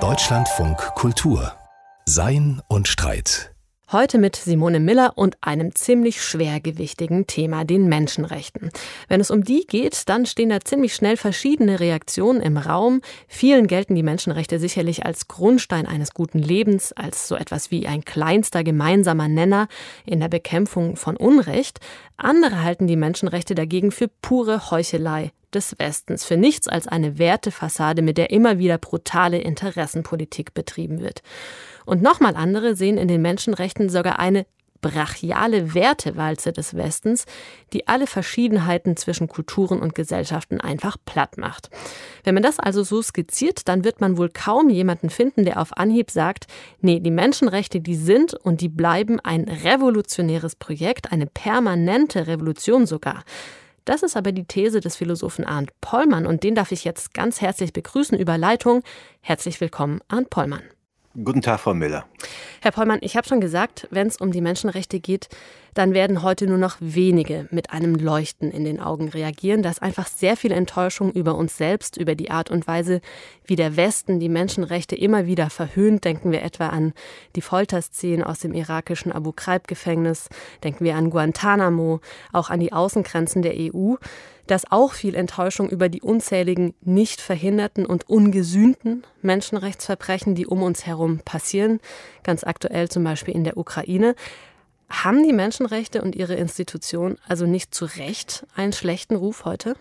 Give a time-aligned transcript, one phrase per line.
[0.00, 1.52] Deutschlandfunk Kultur
[2.06, 3.54] Sein und Streit
[3.90, 8.70] Heute mit Simone Miller und einem ziemlich schwergewichtigen Thema, den Menschenrechten.
[9.08, 13.02] Wenn es um die geht, dann stehen da ziemlich schnell verschiedene Reaktionen im Raum.
[13.28, 18.06] Vielen gelten die Menschenrechte sicherlich als Grundstein eines guten Lebens, als so etwas wie ein
[18.06, 19.68] kleinster gemeinsamer Nenner
[20.06, 21.78] in der Bekämpfung von Unrecht.
[22.16, 28.02] Andere halten die Menschenrechte dagegen für pure Heuchelei des Westens, für nichts als eine Wertefassade,
[28.02, 31.22] mit der immer wieder brutale Interessenpolitik betrieben wird.
[31.84, 34.46] Und nochmal andere sehen in den Menschenrechten sogar eine
[34.82, 37.24] brachiale Wertewalze des Westens,
[37.72, 41.70] die alle Verschiedenheiten zwischen Kulturen und Gesellschaften einfach platt macht.
[42.24, 45.76] Wenn man das also so skizziert, dann wird man wohl kaum jemanden finden, der auf
[45.76, 46.46] Anhieb sagt,
[46.80, 53.22] nee, die Menschenrechte, die sind und die bleiben ein revolutionäres Projekt, eine permanente Revolution sogar.
[53.84, 57.40] Das ist aber die These des Philosophen Arndt Pollmann und den darf ich jetzt ganz
[57.40, 58.82] herzlich begrüßen über Leitung.
[59.20, 60.62] Herzlich willkommen, Arndt Pollmann.
[61.24, 62.06] Guten Tag, Frau Miller.
[62.60, 65.28] Herr Pollmann, ich habe schon gesagt, wenn es um die Menschenrechte geht,
[65.74, 69.62] dann werden heute nur noch wenige mit einem Leuchten in den Augen reagieren.
[69.62, 73.00] Da ist einfach sehr viel Enttäuschung über uns selbst, über die Art und Weise,
[73.44, 76.04] wie der Westen die Menschenrechte immer wieder verhöhnt.
[76.04, 76.92] Denken wir etwa an
[77.36, 80.28] die Folterszenen aus dem irakischen Abu Ghraib-Gefängnis,
[80.62, 82.00] denken wir an Guantanamo,
[82.32, 83.94] auch an die Außengrenzen der EU.
[84.46, 90.62] Da ist auch viel Enttäuschung über die unzähligen nicht verhinderten und ungesühnten Menschenrechtsverbrechen, die um
[90.62, 91.80] uns herum passieren,
[92.24, 94.14] ganz aktuell zum Beispiel in der Ukraine.
[94.92, 99.74] Haben die Menschenrechte und ihre Institution also nicht zu Recht einen schlechten Ruf heute?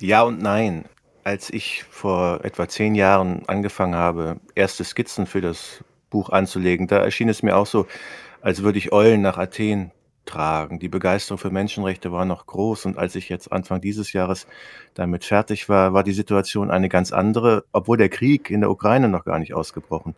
[0.00, 0.84] Ja und nein.
[1.22, 6.98] Als ich vor etwa zehn Jahren angefangen habe, erste Skizzen für das Buch anzulegen, da
[6.98, 7.86] erschien es mir auch so,
[8.42, 9.92] als würde ich Eulen nach Athen
[10.24, 10.80] tragen.
[10.80, 14.48] Die Begeisterung für Menschenrechte war noch groß und als ich jetzt Anfang dieses Jahres
[14.94, 19.08] damit fertig war, war die Situation eine ganz andere, obwohl der Krieg in der Ukraine
[19.08, 20.16] noch gar nicht ausgebrochen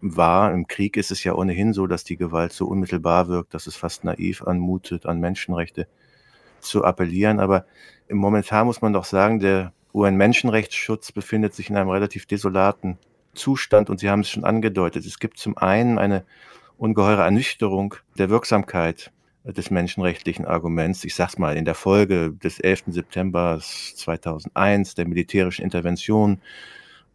[0.00, 0.52] war.
[0.52, 3.76] Im Krieg ist es ja ohnehin so, dass die Gewalt so unmittelbar wirkt, dass es
[3.76, 5.86] fast naiv anmutet, an Menschenrechte
[6.60, 7.40] zu appellieren.
[7.40, 7.66] Aber
[8.08, 12.98] im momentan muss man doch sagen, der UN-Menschenrechtsschutz befindet sich in einem relativ desolaten
[13.34, 15.04] Zustand und Sie haben es schon angedeutet.
[15.04, 16.24] Es gibt zum einen eine
[16.78, 19.12] ungeheure Ernüchterung der Wirksamkeit
[19.44, 21.04] des menschenrechtlichen Arguments.
[21.04, 22.84] Ich sag's mal, in der Folge des 11.
[22.88, 26.40] September 2001, der militärischen Intervention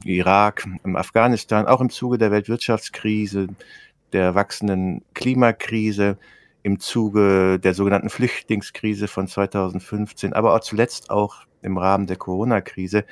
[0.04, 3.48] Irak, im Afghanistan, auch im Zuge der Weltwirtschaftskrise,
[4.14, 6.18] der wachsenden Klimakrise,
[6.64, 13.06] im Zuge der sogenannten Flüchtlingskrise von 2015, aber auch zuletzt auch im Rahmen der Corona-Krise,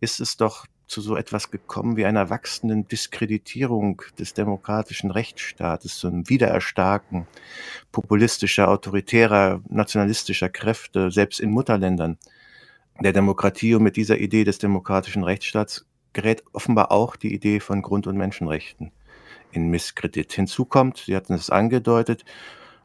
[0.00, 6.08] ist es doch zu so etwas gekommen wie einer wachsenden Diskreditierung des demokratischen Rechtsstaates, zu
[6.08, 7.28] einem Wiedererstarken
[7.92, 12.18] populistischer, autoritärer, nationalistischer Kräfte, selbst in Mutterländern
[13.00, 13.76] der Demokratie.
[13.76, 18.16] Und mit dieser Idee des demokratischen Rechtsstaats gerät offenbar auch die Idee von Grund- und
[18.16, 18.92] Menschenrechten
[19.52, 20.32] in Misskredit.
[20.32, 22.24] Hinzu kommt, Sie hatten es angedeutet,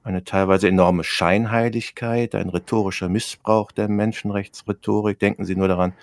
[0.03, 5.17] eine teilweise enorme Scheinheiligkeit, ein rhetorischer Missbrauch der Menschenrechtsrhetorik.
[5.17, 5.93] Denken Sie nur daran,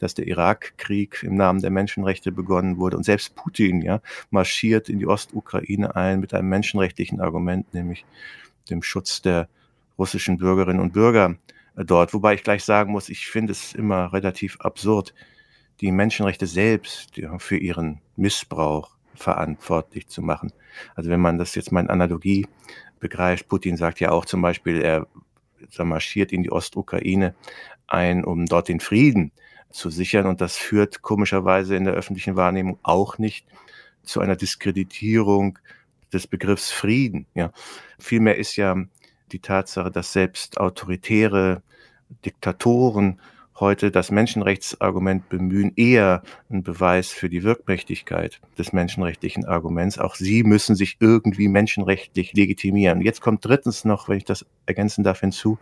[0.00, 2.96] dass der Irakkrieg im Namen der Menschenrechte begonnen wurde.
[2.96, 4.00] Und selbst Putin ja,
[4.30, 8.04] marschiert in die Ostukraine ein mit einem menschenrechtlichen Argument, nämlich
[8.68, 9.48] dem Schutz der
[9.96, 11.36] russischen Bürgerinnen und Bürger
[11.76, 12.14] dort.
[12.14, 15.14] Wobei ich gleich sagen muss, ich finde es immer relativ absurd,
[15.80, 20.52] die Menschenrechte selbst für ihren Missbrauch verantwortlich zu machen.
[20.94, 22.46] Also wenn man das jetzt mal in Analogie
[23.00, 25.06] begreift, Putin sagt ja auch zum Beispiel, er
[25.78, 27.34] marschiert in die Ostukraine
[27.86, 29.32] ein, um dort den Frieden
[29.70, 30.26] zu sichern.
[30.26, 33.46] Und das führt komischerweise in der öffentlichen Wahrnehmung auch nicht
[34.02, 35.58] zu einer Diskreditierung
[36.12, 37.26] des Begriffs Frieden.
[37.34, 37.52] Ja.
[37.98, 38.76] Vielmehr ist ja
[39.32, 41.62] die Tatsache, dass selbst autoritäre
[42.24, 43.20] Diktatoren
[43.58, 49.98] heute das Menschenrechtsargument bemühen, eher ein Beweis für die Wirkmächtigkeit des menschenrechtlichen Arguments.
[49.98, 53.00] Auch sie müssen sich irgendwie menschenrechtlich legitimieren.
[53.00, 55.58] Jetzt kommt drittens noch, wenn ich das ergänzen darf, hinzu,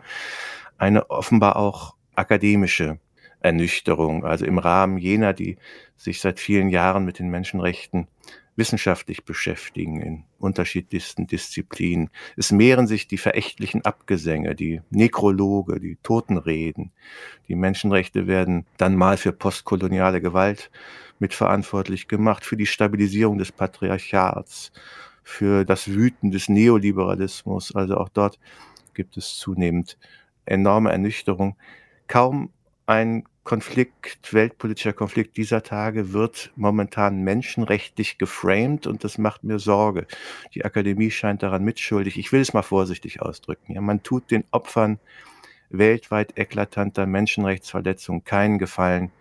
[0.77, 2.99] eine offenbar auch akademische
[3.39, 5.57] Ernüchterung, also im Rahmen jener, die
[5.97, 8.07] sich seit vielen Jahren mit den Menschenrechten
[8.55, 12.09] wissenschaftlich beschäftigen in unterschiedlichsten Disziplinen.
[12.37, 16.91] Es mehren sich die verächtlichen Abgesänge, die Nekrologe, die Totenreden.
[17.47, 20.71] Die Menschenrechte werden dann mal für postkoloniale Gewalt
[21.19, 24.71] mitverantwortlich gemacht, für die Stabilisierung des Patriarchats,
[25.23, 27.75] für das Wüten des Neoliberalismus.
[27.75, 28.39] Also auch dort
[28.93, 29.97] gibt es zunehmend
[30.45, 31.57] enorme Ernüchterung.
[32.07, 32.51] Kaum
[32.85, 40.07] ein Konflikt, weltpolitischer Konflikt dieser Tage wird momentan menschenrechtlich geframed und das macht mir Sorge.
[40.55, 42.17] Die Akademie scheint daran mitschuldig.
[42.17, 43.73] Ich will es mal vorsichtig ausdrücken.
[43.73, 44.99] Ja, man tut den Opfern
[45.69, 49.11] weltweit eklatanter Menschenrechtsverletzungen keinen Gefallen,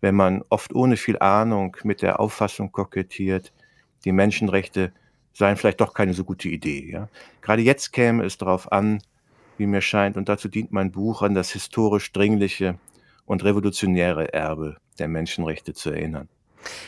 [0.00, 3.52] wenn man oft ohne viel Ahnung mit der Auffassung kokettiert,
[4.06, 4.90] die Menschenrechte
[5.34, 6.90] seien vielleicht doch keine so gute Idee.
[6.90, 7.10] Ja?
[7.42, 9.02] Gerade jetzt käme es darauf an,
[9.58, 12.78] wie mir scheint, und dazu dient mein Buch, an das historisch dringliche
[13.26, 16.28] und revolutionäre Erbe der Menschenrechte zu erinnern.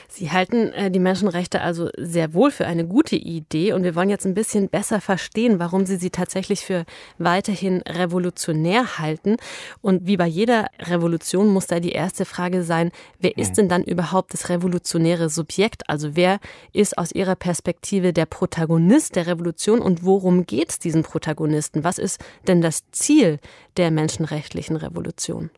[0.09, 4.11] Sie halten äh, die Menschenrechte also sehr wohl für eine gute Idee und wir wollen
[4.11, 6.85] jetzt ein bisschen besser verstehen, warum Sie sie tatsächlich für
[7.19, 9.37] weiterhin revolutionär halten.
[9.81, 13.55] Und wie bei jeder Revolution muss da die erste Frage sein, wer ist mhm.
[13.55, 15.89] denn dann überhaupt das revolutionäre Subjekt?
[15.89, 16.41] Also wer
[16.73, 21.85] ist aus Ihrer Perspektive der Protagonist der Revolution und worum geht es diesen Protagonisten?
[21.85, 23.39] Was ist denn das Ziel
[23.77, 25.51] der menschenrechtlichen Revolution?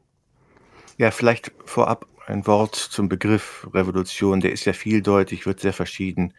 [1.00, 6.34] Ja, vielleicht vorab ein Wort zum Begriff Revolution, der ist ja vieldeutig, wird sehr verschieden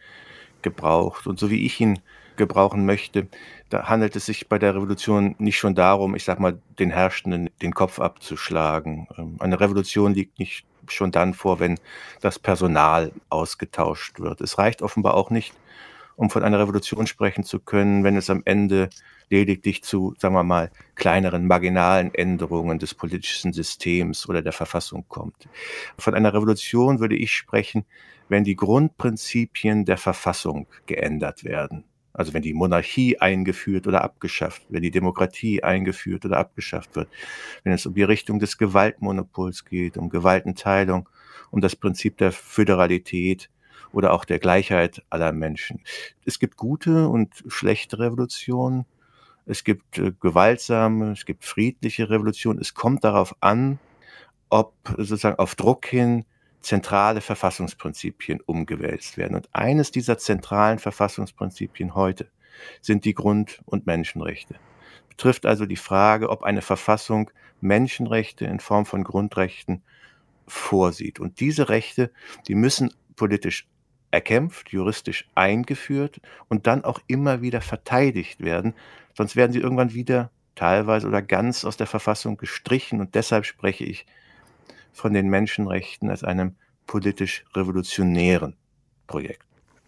[0.62, 1.26] gebraucht.
[1.26, 1.98] Und so wie ich ihn
[2.36, 3.26] gebrauchen möchte,
[3.70, 7.50] da handelt es sich bei der Revolution nicht schon darum, ich sag mal, den Herrschenden
[7.60, 9.08] den Kopf abzuschlagen.
[9.18, 11.80] Ähm, eine Revolution liegt nicht schon dann vor, wenn
[12.20, 14.40] das Personal ausgetauscht wird.
[14.40, 15.54] Es reicht offenbar auch nicht,
[16.14, 18.90] um von einer Revolution sprechen zu können, wenn es am Ende
[19.32, 25.48] lediglich zu, sagen wir mal, kleineren marginalen Änderungen des politischen Systems oder der Verfassung kommt.
[25.98, 27.84] Von einer Revolution würde ich sprechen,
[28.28, 31.84] wenn die Grundprinzipien der Verfassung geändert werden.
[32.12, 37.08] Also wenn die Monarchie eingeführt oder abgeschafft, wenn die Demokratie eingeführt oder abgeschafft wird,
[37.64, 41.08] wenn es um die Richtung des Gewaltmonopols geht, um Gewaltenteilung,
[41.50, 43.48] um das Prinzip der Föderalität,
[43.92, 45.80] oder auch der Gleichheit aller Menschen.
[46.24, 48.86] Es gibt gute und schlechte Revolutionen.
[49.46, 52.60] Es gibt äh, gewaltsame, es gibt friedliche Revolutionen.
[52.60, 53.78] Es kommt darauf an,
[54.48, 56.24] ob sozusagen auf Druck hin
[56.60, 59.34] zentrale Verfassungsprinzipien umgewälzt werden.
[59.34, 62.30] Und eines dieser zentralen Verfassungsprinzipien heute
[62.80, 64.56] sind die Grund- und Menschenrechte.
[65.08, 67.30] Betrifft also die Frage, ob eine Verfassung
[67.60, 69.82] Menschenrechte in Form von Grundrechten
[70.46, 71.20] vorsieht.
[71.20, 72.12] Und diese Rechte,
[72.48, 73.68] die müssen politisch
[74.12, 78.74] erkämpft, juristisch eingeführt und dann auch immer wieder verteidigt werden.
[79.16, 83.00] Sonst werden sie irgendwann wieder teilweise oder ganz aus der Verfassung gestrichen.
[83.00, 84.06] Und deshalb spreche ich
[84.92, 86.54] von den Menschenrechten als einem
[86.86, 88.56] politisch revolutionären
[89.06, 89.46] Projekt,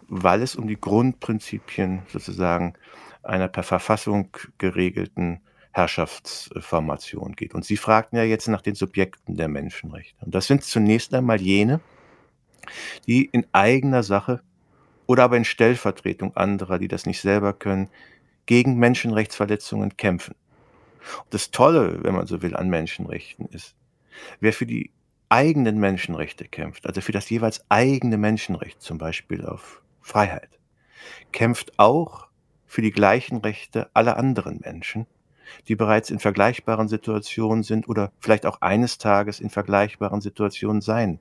[0.09, 2.75] weil es um die Grundprinzipien sozusagen
[3.23, 5.41] einer per Verfassung geregelten
[5.73, 7.55] Herrschaftsformation geht.
[7.55, 10.25] Und Sie fragten ja jetzt nach den Subjekten der Menschenrechte.
[10.25, 11.81] Und das sind zunächst einmal jene,
[13.07, 14.43] die in eigener Sache
[15.07, 17.89] oder aber in Stellvertretung anderer, die das nicht selber können,
[18.47, 20.35] gegen Menschenrechtsverletzungen kämpfen.
[21.19, 23.75] Und das Tolle, wenn man so will, an Menschenrechten ist,
[24.41, 24.91] wer für die
[25.29, 30.59] eigenen Menschenrechte kämpft, also für das jeweils eigene Menschenrecht, zum Beispiel auf Freiheit,
[31.33, 32.29] kämpft auch
[32.67, 35.07] für die gleichen Rechte aller anderen Menschen,
[35.69, 41.21] die bereits in vergleichbaren Situationen sind oder vielleicht auch eines Tages in vergleichbaren Situationen sein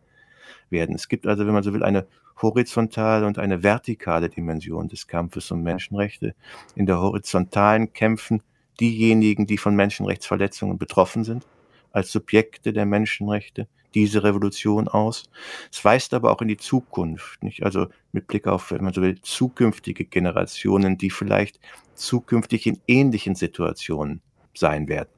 [0.69, 0.95] werden.
[0.95, 2.07] Es gibt also, wenn man so will, eine
[2.42, 6.36] horizontale und eine vertikale Dimension des Kampfes um Menschenrechte.
[6.75, 8.42] In der horizontalen kämpfen
[8.80, 11.45] diejenigen, die von Menschenrechtsverletzungen betroffen sind,
[11.92, 15.30] als Subjekte der Menschenrechte diese Revolution aus.
[15.72, 17.63] Es weist aber auch in die Zukunft, nicht?
[17.63, 21.60] Also mit Blick auf, wenn man so will, zukünftige Generationen, die vielleicht
[21.94, 24.22] zukünftig in ähnlichen Situationen
[24.56, 25.10] sein werden.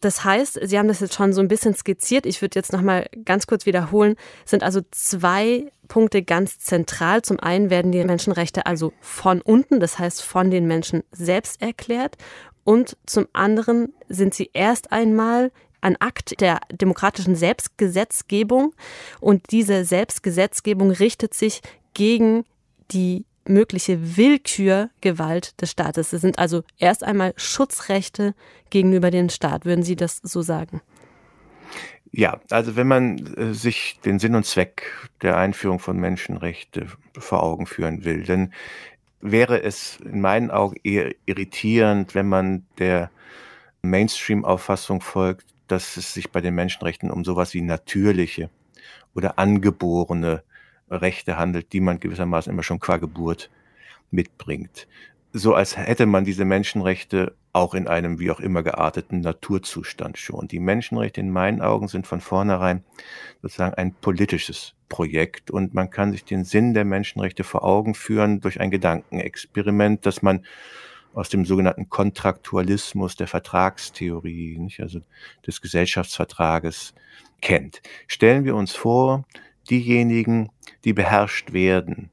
[0.00, 2.24] Das heißt, Sie haben das jetzt schon so ein bisschen skizziert.
[2.26, 4.16] Ich würde jetzt noch mal ganz kurz wiederholen.
[4.44, 7.22] Es sind also zwei Punkte ganz zentral.
[7.22, 12.16] Zum einen werden die Menschenrechte also von unten, das heißt von den Menschen selbst erklärt.
[12.64, 15.52] Und zum anderen sind sie erst einmal
[15.82, 18.74] ein Akt der demokratischen Selbstgesetzgebung.
[19.20, 21.60] Und diese Selbstgesetzgebung richtet sich
[21.94, 22.44] gegen
[22.90, 26.12] die mögliche Willkürgewalt des Staates.
[26.12, 28.34] Es sind also erst einmal Schutzrechte
[28.70, 29.64] gegenüber dem Staat.
[29.64, 30.80] Würden Sie das so sagen?
[32.12, 37.42] Ja, also wenn man äh, sich den Sinn und Zweck der Einführung von Menschenrechte vor
[37.42, 38.52] Augen führen will, dann
[39.20, 43.10] wäre es in meinen Augen eher irritierend, wenn man der
[43.82, 48.50] Mainstream-Auffassung folgt, dass es sich bei den Menschenrechten um sowas wie natürliche
[49.14, 50.42] oder angeborene
[50.90, 53.50] Rechte handelt, die man gewissermaßen immer schon qua Geburt
[54.10, 54.86] mitbringt.
[55.32, 60.48] So als hätte man diese Menschenrechte auch in einem wie auch immer gearteten Naturzustand schon.
[60.48, 62.84] Die Menschenrechte in meinen Augen sind von vornherein
[63.42, 68.40] sozusagen ein politisches Projekt und man kann sich den Sinn der Menschenrechte vor Augen führen
[68.40, 70.44] durch ein Gedankenexperiment, das man
[71.12, 75.00] aus dem sogenannten Kontraktualismus der Vertragstheorie, nicht, also
[75.46, 76.94] des Gesellschaftsvertrages
[77.40, 77.82] kennt.
[78.06, 79.24] Stellen wir uns vor,
[79.70, 80.50] diejenigen,
[80.84, 82.10] die beherrscht werden,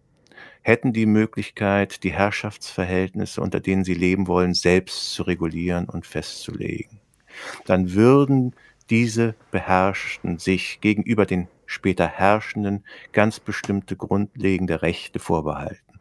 [0.62, 7.00] hätten die Möglichkeit, die Herrschaftsverhältnisse, unter denen sie leben wollen, selbst zu regulieren und festzulegen.
[7.66, 8.54] Dann würden
[8.90, 16.00] diese Beherrschten sich gegenüber den später Herrschenden ganz bestimmte grundlegende Rechte vorbehalten.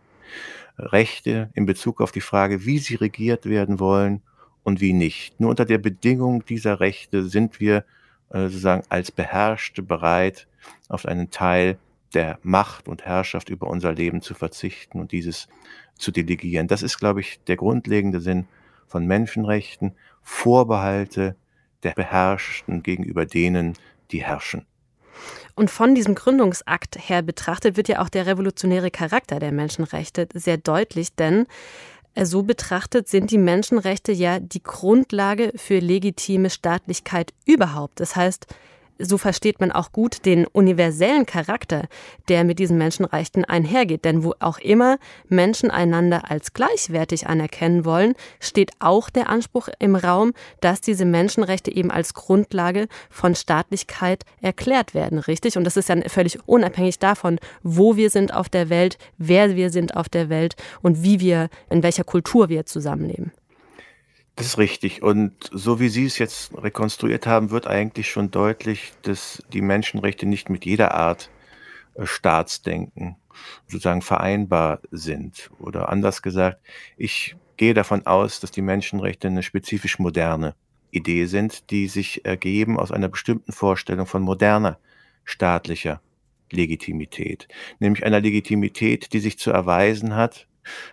[0.78, 4.22] Rechte in Bezug auf die Frage, wie sie regiert werden wollen
[4.62, 5.40] und wie nicht.
[5.40, 7.84] Nur unter der Bedingung dieser Rechte sind wir
[8.30, 10.46] äh, sozusagen als Beherrschte bereit,
[10.88, 11.78] auf einen Teil
[12.14, 15.48] der Macht und Herrschaft über unser Leben zu verzichten und dieses
[15.96, 16.68] zu delegieren.
[16.68, 18.46] Das ist, glaube ich, der grundlegende Sinn
[18.86, 19.92] von Menschenrechten,
[20.22, 21.36] Vorbehalte
[21.82, 23.74] der Beherrschten gegenüber denen,
[24.10, 24.66] die herrschen.
[25.54, 30.58] Und von diesem Gründungsakt her betrachtet wird ja auch der revolutionäre Charakter der Menschenrechte sehr
[30.58, 31.46] deutlich, denn
[32.24, 38.00] so betrachtet sind die Menschenrechte ja die Grundlage für legitime Staatlichkeit überhaupt.
[38.00, 38.46] Das heißt,
[38.98, 41.84] so versteht man auch gut den universellen Charakter,
[42.28, 44.04] der mit diesen Menschenrechten einhergeht.
[44.04, 44.98] Denn wo auch immer
[45.28, 51.74] Menschen einander als gleichwertig anerkennen wollen, steht auch der Anspruch im Raum, dass diese Menschenrechte
[51.74, 55.56] eben als Grundlage von Staatlichkeit erklärt werden, richtig?
[55.56, 59.70] Und das ist ja völlig unabhängig davon, wo wir sind auf der Welt, wer wir
[59.70, 63.32] sind auf der Welt und wie wir, in welcher Kultur wir zusammenleben.
[64.36, 65.02] Das ist richtig.
[65.02, 70.26] Und so wie Sie es jetzt rekonstruiert haben, wird eigentlich schon deutlich, dass die Menschenrechte
[70.26, 71.30] nicht mit jeder Art
[71.94, 73.16] äh, Staatsdenken
[73.66, 75.50] sozusagen vereinbar sind.
[75.58, 76.60] Oder anders gesagt,
[76.98, 80.54] ich gehe davon aus, dass die Menschenrechte eine spezifisch moderne
[80.90, 84.78] Idee sind, die sich ergeben aus einer bestimmten Vorstellung von moderner
[85.24, 86.02] staatlicher
[86.52, 87.48] Legitimität,
[87.80, 90.46] nämlich einer Legitimität, die sich zu erweisen hat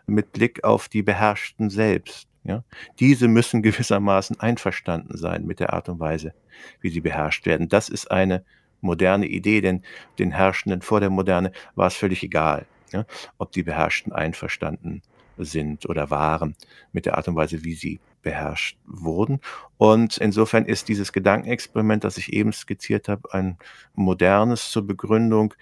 [0.07, 2.63] mit Blick auf die Beherrschten selbst ja?
[2.99, 6.33] Diese müssen gewissermaßen einverstanden sein mit der Art und Weise,
[6.81, 7.69] wie sie beherrscht werden.
[7.69, 8.43] Das ist eine
[8.81, 9.81] moderne Idee, denn
[10.19, 13.05] den Herrschenden vor der Moderne war es völlig egal, ja?
[13.37, 15.01] ob die Beherrschten einverstanden
[15.37, 16.55] sind oder waren
[16.91, 19.39] mit der Art und Weise, wie sie beherrscht wurden.
[19.77, 23.57] Und insofern ist dieses Gedankenexperiment, das ich eben skizziert habe, ein
[23.95, 25.53] modernes zur Begründung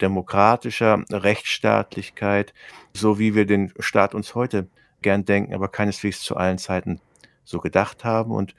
[0.00, 2.54] demokratischer Rechtsstaatlichkeit,
[2.94, 4.68] so wie wir den Staat uns heute
[5.02, 7.00] gern denken, aber keineswegs zu allen Zeiten
[7.44, 8.32] so gedacht haben.
[8.32, 8.54] Und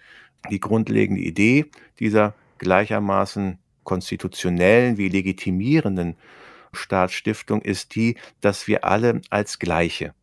[0.49, 1.65] die grundlegende Idee
[1.99, 6.15] dieser gleichermaßen konstitutionellen wie legitimierenden
[6.73, 10.13] Staatsstiftung ist die, dass wir alle als Gleiche,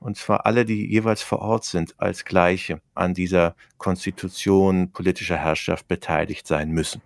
[0.00, 5.88] und zwar alle, die jeweils vor Ort sind, als Gleiche an dieser Konstitution politischer Herrschaft
[5.88, 7.02] beteiligt sein müssen.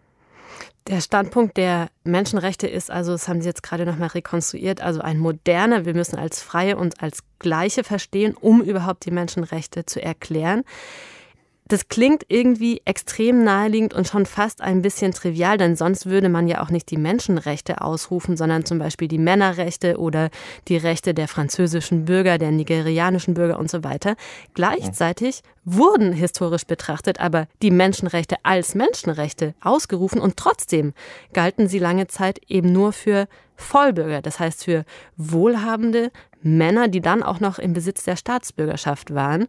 [0.88, 5.18] Der Standpunkt der Menschenrechte ist also, das haben Sie jetzt gerade nochmal rekonstruiert, also ein
[5.18, 10.62] moderner, wir müssen als Freie und als Gleiche verstehen, um überhaupt die Menschenrechte zu erklären.
[11.68, 16.46] Das klingt irgendwie extrem naheliegend und schon fast ein bisschen trivial, denn sonst würde man
[16.46, 20.30] ja auch nicht die Menschenrechte ausrufen, sondern zum Beispiel die Männerrechte oder
[20.68, 24.14] die Rechte der französischen Bürger, der nigerianischen Bürger und so weiter.
[24.54, 30.92] Gleichzeitig wurden historisch betrachtet aber die Menschenrechte als Menschenrechte ausgerufen und trotzdem
[31.32, 34.84] galten sie lange Zeit eben nur für Vollbürger, das heißt für
[35.16, 36.10] wohlhabende,
[36.46, 39.46] Männer, die dann auch noch im Besitz der Staatsbürgerschaft waren.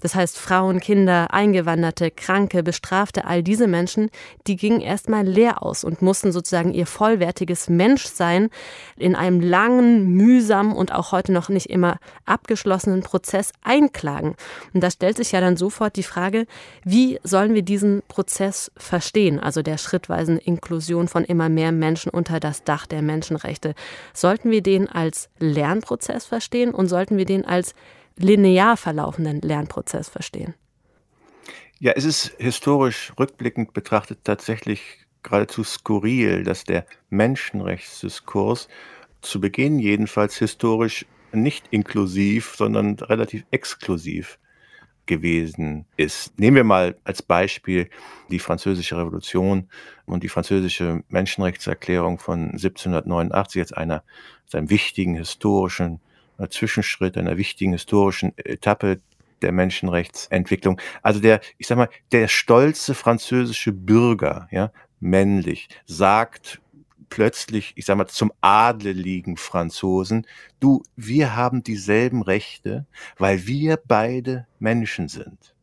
[0.00, 4.10] Das heißt, Frauen, Kinder, Eingewanderte, Kranke, Bestrafte, all diese Menschen,
[4.46, 8.50] die gingen erstmal leer aus und mussten sozusagen ihr vollwertiges Menschsein
[8.96, 14.34] in einem langen, mühsamen und auch heute noch nicht immer abgeschlossenen Prozess einklagen.
[14.74, 16.46] Und da stellt sich ja dann sofort die Frage,
[16.84, 22.40] wie sollen wir diesen Prozess verstehen, also der schrittweisen Inklusion von immer mehr Menschen unter
[22.40, 23.49] das Dach der Menschenrechte.
[24.12, 27.74] Sollten wir den als Lernprozess verstehen und sollten wir den als
[28.16, 30.54] linear verlaufenden Lernprozess verstehen?
[31.78, 38.68] Ja, es ist historisch rückblickend betrachtet tatsächlich geradezu skurril, dass der Menschenrechtsdiskurs
[39.22, 44.38] zu Beginn jedenfalls historisch nicht inklusiv, sondern relativ exklusiv
[45.10, 46.38] gewesen ist.
[46.38, 47.90] Nehmen wir mal als Beispiel
[48.30, 49.68] die Französische Revolution
[50.06, 54.04] und die französische Menschenrechtserklärung von 1789 als einer,
[54.44, 56.00] als einem wichtigen historischen
[56.48, 59.00] Zwischenschritt, einer wichtigen historischen Etappe
[59.42, 60.80] der Menschenrechtsentwicklung.
[61.02, 66.60] Also der, ich sag mal, der stolze französische Bürger, ja, männlich, sagt
[67.10, 70.26] plötzlich, ich sag mal, zum adeligen Franzosen,
[70.60, 72.86] du, wir haben dieselben Rechte,
[73.18, 75.54] weil wir beide Menschen sind.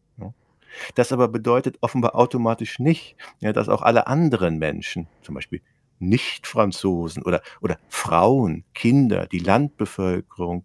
[0.96, 5.62] Das aber bedeutet offenbar automatisch nicht, ja, dass auch alle anderen Menschen, zum Beispiel
[6.00, 10.64] nicht-Franzosen oder, oder Frauen, Kinder, die Landbevölkerung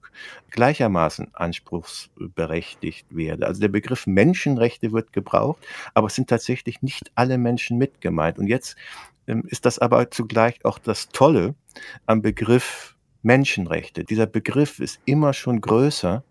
[0.50, 3.46] gleichermaßen anspruchsberechtigt werde.
[3.46, 8.38] Also der Begriff Menschenrechte wird gebraucht, aber es sind tatsächlich nicht alle Menschen mit gemeint.
[8.38, 8.76] Und jetzt
[9.26, 11.54] ist das aber zugleich auch das Tolle
[12.06, 14.04] am Begriff Menschenrechte.
[14.04, 16.24] Dieser Begriff ist immer schon größer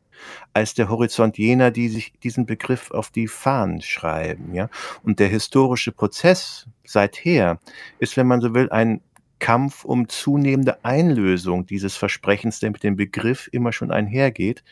[0.53, 4.53] als der Horizont jener, die sich diesen Begriff auf die Fahnen schreiben.
[4.53, 4.69] Ja?
[5.03, 7.59] Und der historische Prozess seither
[7.99, 9.01] ist, wenn man so will, ein
[9.39, 14.63] Kampf um zunehmende Einlösung dieses Versprechens, der mit dem Begriff immer schon einhergeht.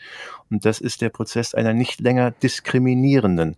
[0.48, 3.56] Und das ist der Prozess einer nicht länger diskriminierenden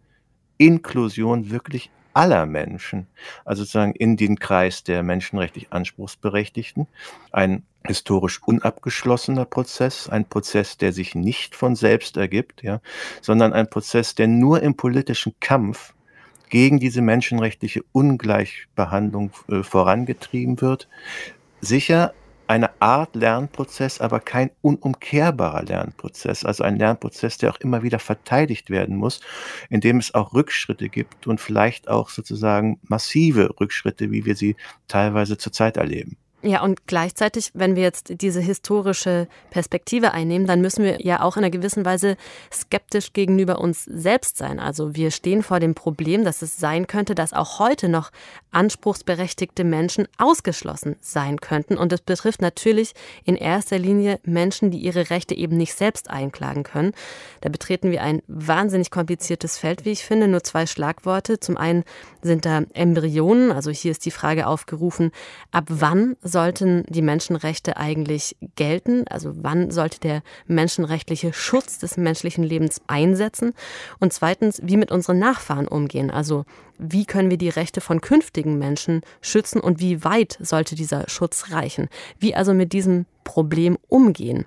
[0.57, 3.07] Inklusion wirklich aller Menschen,
[3.45, 6.87] also sozusagen in den Kreis der menschenrechtlich Anspruchsberechtigten.
[7.31, 12.81] Ein historisch unabgeschlossener Prozess, ein Prozess, der sich nicht von selbst ergibt, ja,
[13.21, 15.95] sondern ein Prozess, der nur im politischen Kampf
[16.49, 20.89] gegen diese menschenrechtliche Ungleichbehandlung äh, vorangetrieben wird.
[21.61, 22.13] Sicher
[22.53, 28.69] eine Art Lernprozess, aber kein unumkehrbarer Lernprozess, also ein Lernprozess, der auch immer wieder verteidigt
[28.69, 29.21] werden muss,
[29.71, 34.57] indem es auch Rückschritte gibt und vielleicht auch sozusagen massive Rückschritte, wie wir sie
[34.87, 36.19] teilweise zurzeit erleben.
[36.45, 41.37] Ja, und gleichzeitig, wenn wir jetzt diese historische Perspektive einnehmen, dann müssen wir ja auch
[41.37, 42.17] in einer gewissen Weise
[42.53, 44.59] skeptisch gegenüber uns selbst sein.
[44.59, 48.11] Also wir stehen vor dem Problem, dass es sein könnte, dass auch heute noch
[48.53, 51.77] anspruchsberechtigte Menschen ausgeschlossen sein könnten.
[51.77, 52.93] Und das betrifft natürlich
[53.25, 56.93] in erster Linie Menschen, die ihre Rechte eben nicht selbst einklagen können.
[57.41, 60.29] Da betreten wir ein wahnsinnig kompliziertes Feld, wie ich finde.
[60.29, 61.41] Nur zwei Schlagworte.
[61.41, 61.85] Zum einen
[62.21, 63.51] sind da Embryonen.
[63.53, 65.11] Also hier ist die Frage aufgerufen,
[65.51, 69.07] ab wann sollten die Menschenrechte eigentlich gelten?
[69.09, 73.55] Also wann sollte der menschenrechtliche Schutz des menschlichen Lebens einsetzen?
[73.99, 76.11] Und zweitens, wie mit unseren Nachfahren umgehen?
[76.11, 76.45] Also
[76.83, 81.51] wie können wir die Rechte von künftigen Menschen schützen und wie weit sollte dieser Schutz
[81.51, 81.89] reichen?
[82.19, 84.47] Wie also mit diesem Problem umgehen?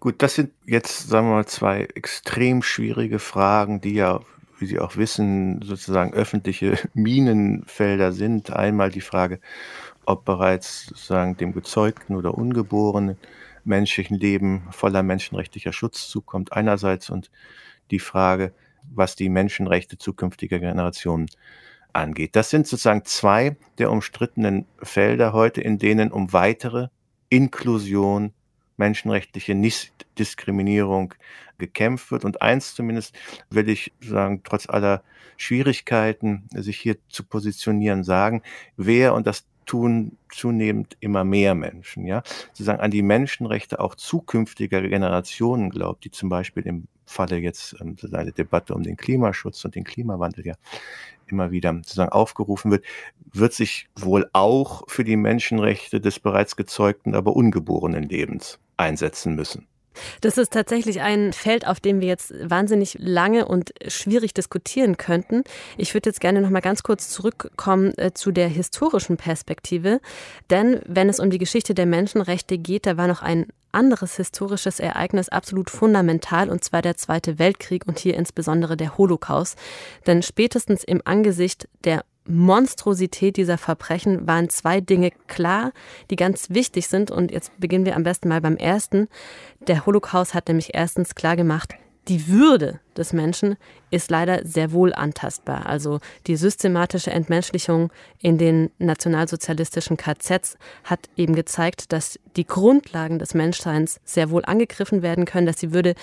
[0.00, 4.20] Gut, das sind jetzt, sagen wir mal, zwei extrem schwierige Fragen, die ja,
[4.58, 8.50] wie Sie auch wissen, sozusagen öffentliche Minenfelder sind.
[8.50, 9.40] Einmal die Frage,
[10.04, 13.16] ob bereits sozusagen dem gezeugten oder ungeborenen
[13.64, 17.30] menschlichen Leben voller menschenrechtlicher Schutz zukommt einerseits und
[17.90, 18.52] die Frage,
[18.96, 21.26] was die Menschenrechte zukünftiger Generationen
[21.92, 22.36] angeht.
[22.36, 26.88] Das sind sozusagen zwei der umstrittenen Felder heute, in denen um weitere
[27.28, 28.32] Inklusion,
[28.76, 31.14] menschenrechtliche Nichtdiskriminierung
[31.58, 32.24] gekämpft wird.
[32.24, 33.14] Und eins zumindest
[33.50, 35.02] will ich sagen, trotz aller
[35.36, 38.42] Schwierigkeiten, sich hier zu positionieren, sagen,
[38.76, 44.82] wer, und das tun zunehmend immer mehr Menschen, ja, sozusagen an die Menschenrechte auch zukünftiger
[44.82, 49.74] Generationen glaubt, die zum Beispiel im Falle jetzt ähm, eine Debatte um den Klimaschutz und
[49.74, 50.54] den Klimawandel ja
[51.26, 52.84] immer wieder sozusagen aufgerufen wird,
[53.32, 59.66] wird sich wohl auch für die Menschenrechte des bereits gezeugten, aber ungeborenen Lebens einsetzen müssen.
[60.20, 65.44] Das ist tatsächlich ein Feld, auf dem wir jetzt wahnsinnig lange und schwierig diskutieren könnten.
[65.76, 70.00] Ich würde jetzt gerne noch mal ganz kurz zurückkommen äh, zu der historischen Perspektive,
[70.50, 74.80] denn wenn es um die Geschichte der Menschenrechte geht, da war noch ein anderes historisches
[74.80, 79.58] Ereignis absolut fundamental, und zwar der Zweite Weltkrieg und hier insbesondere der Holocaust.
[80.06, 85.72] Denn spätestens im Angesicht der Monstrosität dieser Verbrechen waren zwei Dinge klar,
[86.10, 87.10] die ganz wichtig sind.
[87.10, 89.08] Und jetzt beginnen wir am besten mal beim ersten.
[89.66, 91.74] Der Holocaust hat nämlich erstens klar gemacht,
[92.08, 93.56] die Würde des Menschen
[93.90, 95.66] ist leider sehr wohl antastbar.
[95.66, 103.34] Also die systematische Entmenschlichung in den nationalsozialistischen KZs hat eben gezeigt, dass die Grundlagen des
[103.34, 105.94] Menschseins sehr wohl angegriffen werden können, dass die Würde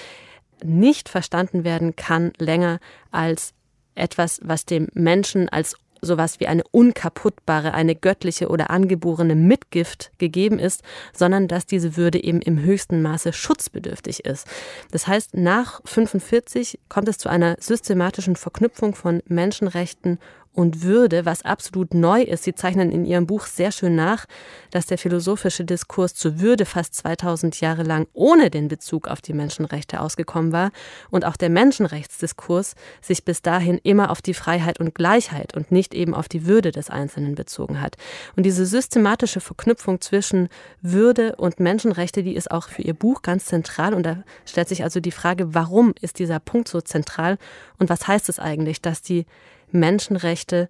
[0.64, 2.80] nicht verstanden werden kann länger
[3.12, 3.54] als
[3.96, 10.60] etwas, was dem Menschen als sowas wie eine unkaputtbare, eine göttliche oder angeborene Mitgift gegeben
[10.60, 10.82] ist,
[11.14, 14.48] sondern dass diese Würde eben im höchsten Maße schutzbedürftig ist.
[14.92, 20.20] Das heißt, nach 45 kommt es zu einer systematischen Verknüpfung von Menschenrechten
[20.54, 22.44] und Würde, was absolut neu ist.
[22.44, 24.26] Sie zeichnen in Ihrem Buch sehr schön nach,
[24.70, 29.34] dass der philosophische Diskurs zur Würde fast 2000 Jahre lang ohne den Bezug auf die
[29.34, 30.72] Menschenrechte ausgekommen war
[31.10, 35.94] und auch der Menschenrechtsdiskurs sich bis dahin immer auf die Freiheit und Gleichheit und nicht
[35.94, 37.96] eben auf die Würde des Einzelnen bezogen hat.
[38.36, 40.50] Und diese systematische Verknüpfung zwischen
[40.82, 43.94] Würde und Menschenrechte, die ist auch für Ihr Buch ganz zentral.
[43.94, 47.38] Und da stellt sich also die Frage, warum ist dieser Punkt so zentral
[47.80, 49.26] und was heißt es eigentlich, dass die
[49.74, 50.70] Menschenrechte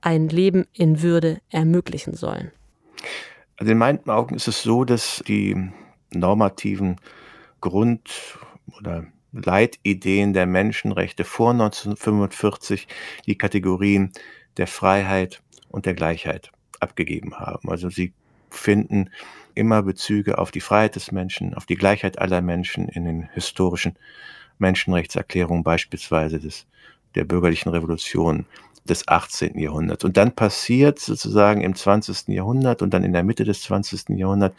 [0.00, 2.50] ein Leben in Würde ermöglichen sollen?
[3.56, 5.70] Also in meinen Augen ist es so, dass die
[6.12, 6.96] normativen
[7.60, 8.38] Grund-
[8.78, 12.88] oder Leitideen der Menschenrechte vor 1945
[13.26, 14.12] die Kategorien
[14.56, 17.70] der Freiheit und der Gleichheit abgegeben haben.
[17.70, 18.12] Also sie
[18.48, 19.10] finden
[19.54, 23.96] immer Bezüge auf die Freiheit des Menschen, auf die Gleichheit aller Menschen in den historischen
[24.58, 26.66] Menschenrechtserklärungen beispielsweise des
[27.14, 28.46] der bürgerlichen Revolution
[28.88, 29.58] des 18.
[29.58, 30.04] Jahrhunderts.
[30.04, 32.28] Und dann passiert sozusagen im 20.
[32.28, 34.10] Jahrhundert und dann in der Mitte des 20.
[34.10, 34.56] Jahrhunderts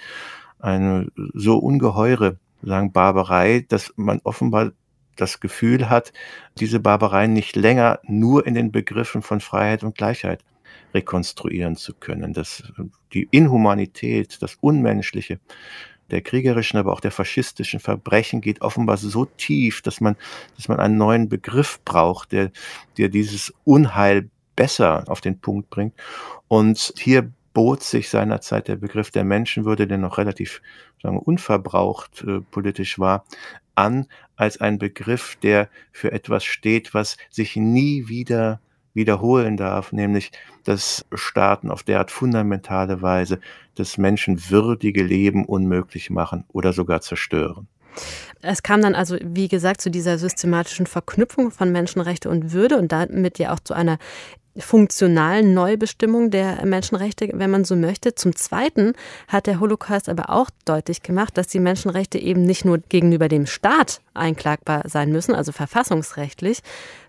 [0.59, 4.71] eine so ungeheure sagen, Barbarei, dass man offenbar
[5.15, 6.13] das Gefühl hat,
[6.59, 10.43] diese Barbarei nicht länger nur in den Begriffen von Freiheit und Gleichheit
[10.93, 12.33] rekonstruieren zu können.
[12.33, 12.63] Das,
[13.13, 15.39] die Inhumanität, das Unmenschliche
[16.11, 20.15] der kriegerischen, aber auch der faschistischen Verbrechen geht offenbar so tief, dass man,
[20.55, 22.51] dass man einen neuen Begriff braucht, der,
[22.97, 25.93] der dieses Unheil besser auf den Punkt bringt.
[26.47, 30.61] Und hier bot sich seinerzeit der Begriff der Menschenwürde, der noch relativ
[31.01, 33.25] sagen, unverbraucht äh, politisch war,
[33.75, 38.59] an als ein Begriff, der für etwas steht, was sich nie wieder
[38.93, 40.31] wiederholen darf, nämlich
[40.63, 43.39] dass Staaten auf derart fundamentale Weise
[43.75, 47.67] das menschenwürdige Leben unmöglich machen oder sogar zerstören.
[48.41, 52.91] Es kam dann also, wie gesagt, zu dieser systematischen Verknüpfung von Menschenrechte und Würde und
[52.91, 53.97] damit ja auch zu einer
[54.57, 58.15] funktionalen Neubestimmung der Menschenrechte, wenn man so möchte.
[58.15, 58.93] Zum Zweiten
[59.27, 63.45] hat der Holocaust aber auch deutlich gemacht, dass die Menschenrechte eben nicht nur gegenüber dem
[63.45, 66.59] Staat einklagbar sein müssen, also verfassungsrechtlich,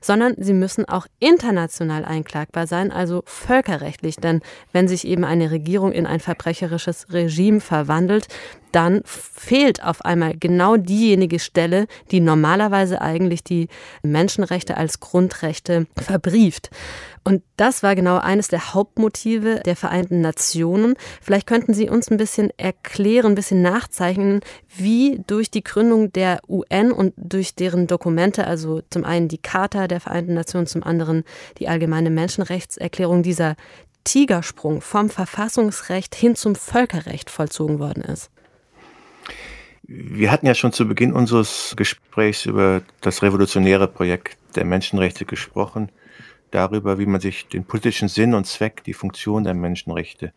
[0.00, 4.16] sondern sie müssen auch international einklagbar sein, also völkerrechtlich.
[4.16, 4.40] Denn
[4.72, 8.28] wenn sich eben eine Regierung in ein verbrecherisches Regime verwandelt,
[8.72, 13.68] dann fehlt auf einmal genau diejenige Stelle, die normalerweise eigentlich die
[14.02, 16.70] Menschenrechte als Grundrechte verbrieft.
[17.24, 20.94] Und das war genau eines der Hauptmotive der Vereinten Nationen.
[21.20, 24.40] Vielleicht könnten Sie uns ein bisschen erklären, ein bisschen nachzeichnen,
[24.76, 29.86] wie durch die Gründung der UN und durch deren Dokumente, also zum einen die Charta
[29.86, 31.22] der Vereinten Nationen, zum anderen
[31.58, 33.54] die allgemeine Menschenrechtserklärung, dieser
[34.02, 38.30] Tigersprung vom Verfassungsrecht hin zum Völkerrecht vollzogen worden ist.
[39.84, 45.90] Wir hatten ja schon zu Beginn unseres Gesprächs über das revolutionäre Projekt der Menschenrechte gesprochen
[46.52, 50.32] darüber, wie man sich den politischen Sinn und Zweck, die Funktion der Menschenrechte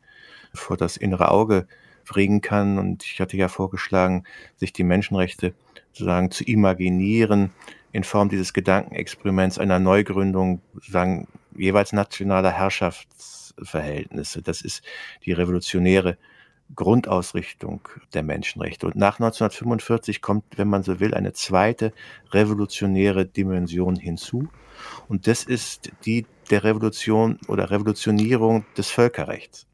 [0.53, 1.67] vor das innere Auge
[2.05, 2.79] bringen kann.
[2.79, 4.23] Und ich hatte ja vorgeschlagen,
[4.55, 5.53] sich die Menschenrechte
[5.91, 7.51] sozusagen zu imaginieren
[7.91, 14.41] in Form dieses Gedankenexperiments einer Neugründung, sozusagen jeweils nationaler Herrschaftsverhältnisse.
[14.41, 14.83] Das ist
[15.23, 16.17] die revolutionäre
[16.73, 17.81] Grundausrichtung
[18.13, 18.87] der Menschenrechte.
[18.87, 21.93] Und nach 1945 kommt, wenn man so will, eine zweite
[22.31, 24.47] revolutionäre Dimension hinzu.
[25.07, 29.67] Und das ist die der Revolution oder Revolutionierung des Völkerrechts.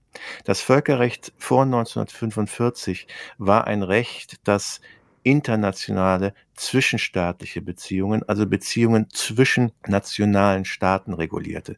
[0.46, 4.82] Das Völkerrecht vor 1945 war ein Recht, das
[5.24, 11.78] internationale zwischenstaatliche Beziehungen, also Beziehungen zwischen nationalen Staaten regulierte.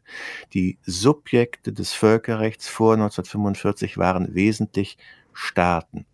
[0.52, 4.98] Die Subjekte des Völkerrechts vor 1945 waren wesentlich
[5.32, 6.06] Staaten.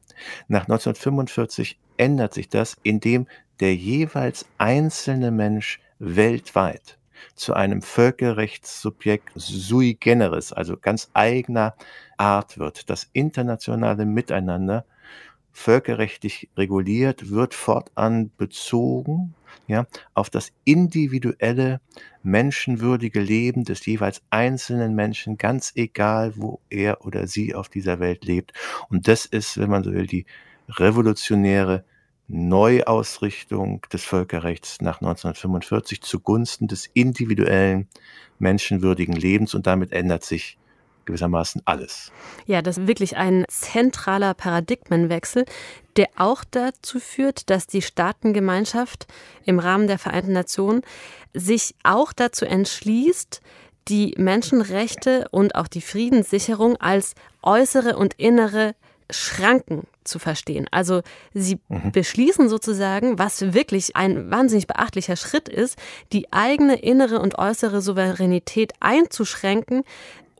[0.49, 3.27] Nach 1945 ändert sich das, indem
[3.61, 6.99] der jeweils einzelne Mensch weltweit
[7.35, 11.75] zu einem Völkerrechtssubjekt sui generis, also ganz eigener
[12.16, 12.88] Art wird.
[12.88, 14.85] Das internationale Miteinander
[15.53, 19.35] völkerrechtlich reguliert, wird fortan bezogen
[19.67, 21.81] ja, auf das individuelle,
[22.23, 28.25] menschenwürdige Leben des jeweils einzelnen Menschen, ganz egal, wo er oder sie auf dieser Welt
[28.25, 28.53] lebt.
[28.89, 30.27] Und das ist, wenn man so will, die
[30.69, 31.85] revolutionäre
[32.29, 37.89] Neuausrichtung des Völkerrechts nach 1945 zugunsten des individuellen,
[38.39, 40.59] menschenwürdigen Lebens und damit ändert sich
[41.05, 42.13] gewissermaßen alles.
[42.47, 45.45] Ja, das ist wirklich ein zentraler Paradigmenwechsel,
[45.97, 49.07] der auch dazu führt, dass die Staatengemeinschaft
[49.45, 50.83] im Rahmen der Vereinten Nationen
[51.35, 53.41] sich auch dazu entschließt,
[53.89, 58.75] die Menschenrechte und auch die Friedenssicherung als äußere und innere
[59.11, 60.67] Schranken zu verstehen.
[60.71, 61.03] Also
[61.35, 61.93] sie mhm.
[61.93, 65.79] beschließen sozusagen, was wirklich ein wahnsinnig beachtlicher Schritt ist,
[66.13, 69.83] die eigene innere und äußere Souveränität einzuschränken,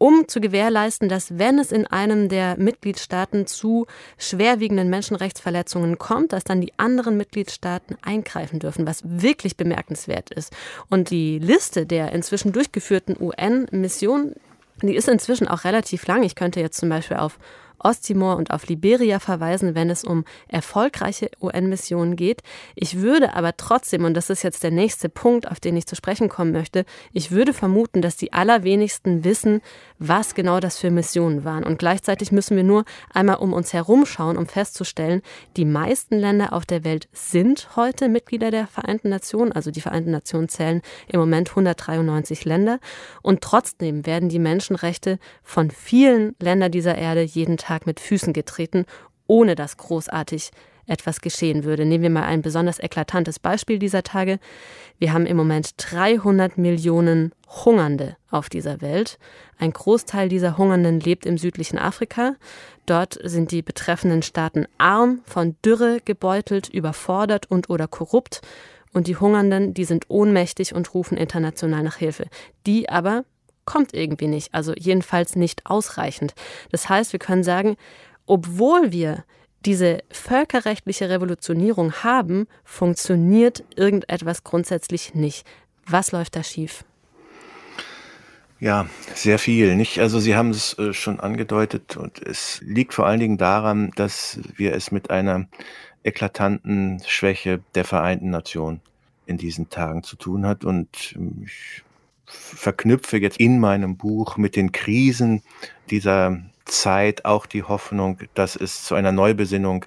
[0.01, 3.87] um zu gewährleisten, dass wenn es in einem der Mitgliedstaaten zu
[4.17, 10.55] schwerwiegenden Menschenrechtsverletzungen kommt, dass dann die anderen Mitgliedstaaten eingreifen dürfen, was wirklich bemerkenswert ist.
[10.89, 14.37] Und die Liste der inzwischen durchgeführten UN-Missionen,
[14.81, 16.23] die ist inzwischen auch relativ lang.
[16.23, 17.39] Ich könnte jetzt zum Beispiel auf
[17.81, 22.43] Osttimor und auf Liberia verweisen, wenn es um erfolgreiche UN-Missionen geht.
[22.75, 25.97] Ich würde aber trotzdem, und das ist jetzt der nächste Punkt, auf den ich zu
[25.97, 29.61] sprechen kommen möchte, ich würde vermuten, dass die allerwenigsten wissen,
[29.99, 31.65] was genau das für Missionen waren.
[31.65, 35.23] Und gleichzeitig müssen wir nur einmal um uns herum schauen, um festzustellen,
[35.57, 39.53] die meisten Länder auf der Welt sind heute Mitglieder der Vereinten Nationen.
[39.53, 42.79] Also die Vereinten Nationen zählen im Moment 193 Länder.
[43.23, 48.33] Und trotzdem werden die Menschenrechte von vielen Ländern dieser Erde jeden Tag Tag mit Füßen
[48.33, 48.85] getreten,
[49.29, 50.51] ohne dass großartig
[50.87, 51.85] etwas geschehen würde.
[51.85, 54.41] Nehmen wir mal ein besonders eklatantes Beispiel dieser Tage.
[54.99, 59.21] Wir haben im Moment 300 Millionen Hungernde auf dieser Welt.
[59.57, 62.35] Ein Großteil dieser Hungernden lebt im südlichen Afrika.
[62.87, 68.41] Dort sind die betreffenden Staaten arm, von Dürre gebeutelt, überfordert und oder korrupt.
[68.93, 72.25] Und die Hungernden, die sind ohnmächtig und rufen international nach Hilfe.
[72.67, 73.25] Die aber
[73.71, 76.35] kommt irgendwie nicht, also jedenfalls nicht ausreichend.
[76.73, 77.77] Das heißt, wir können sagen,
[78.27, 79.25] obwohl wir
[79.65, 85.47] diese völkerrechtliche Revolutionierung haben, funktioniert irgendetwas grundsätzlich nicht.
[85.87, 86.85] Was läuft da schief?
[88.59, 90.01] Ja, sehr viel, nicht?
[90.01, 94.41] Also Sie haben es äh, schon angedeutet und es liegt vor allen Dingen daran, dass
[94.57, 95.47] wir es mit einer
[96.03, 98.81] eklatanten Schwäche der Vereinten Nationen
[99.27, 101.85] in diesen Tagen zu tun hat und ähm, ich
[102.31, 105.43] verknüpfe jetzt in meinem Buch mit den Krisen
[105.91, 109.85] dieser Zeit auch die Hoffnung, dass es zu einer Neubesinnung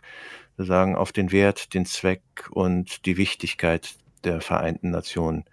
[0.57, 5.45] sozusagen auf den Wert, den Zweck und die Wichtigkeit der Vereinten Nationen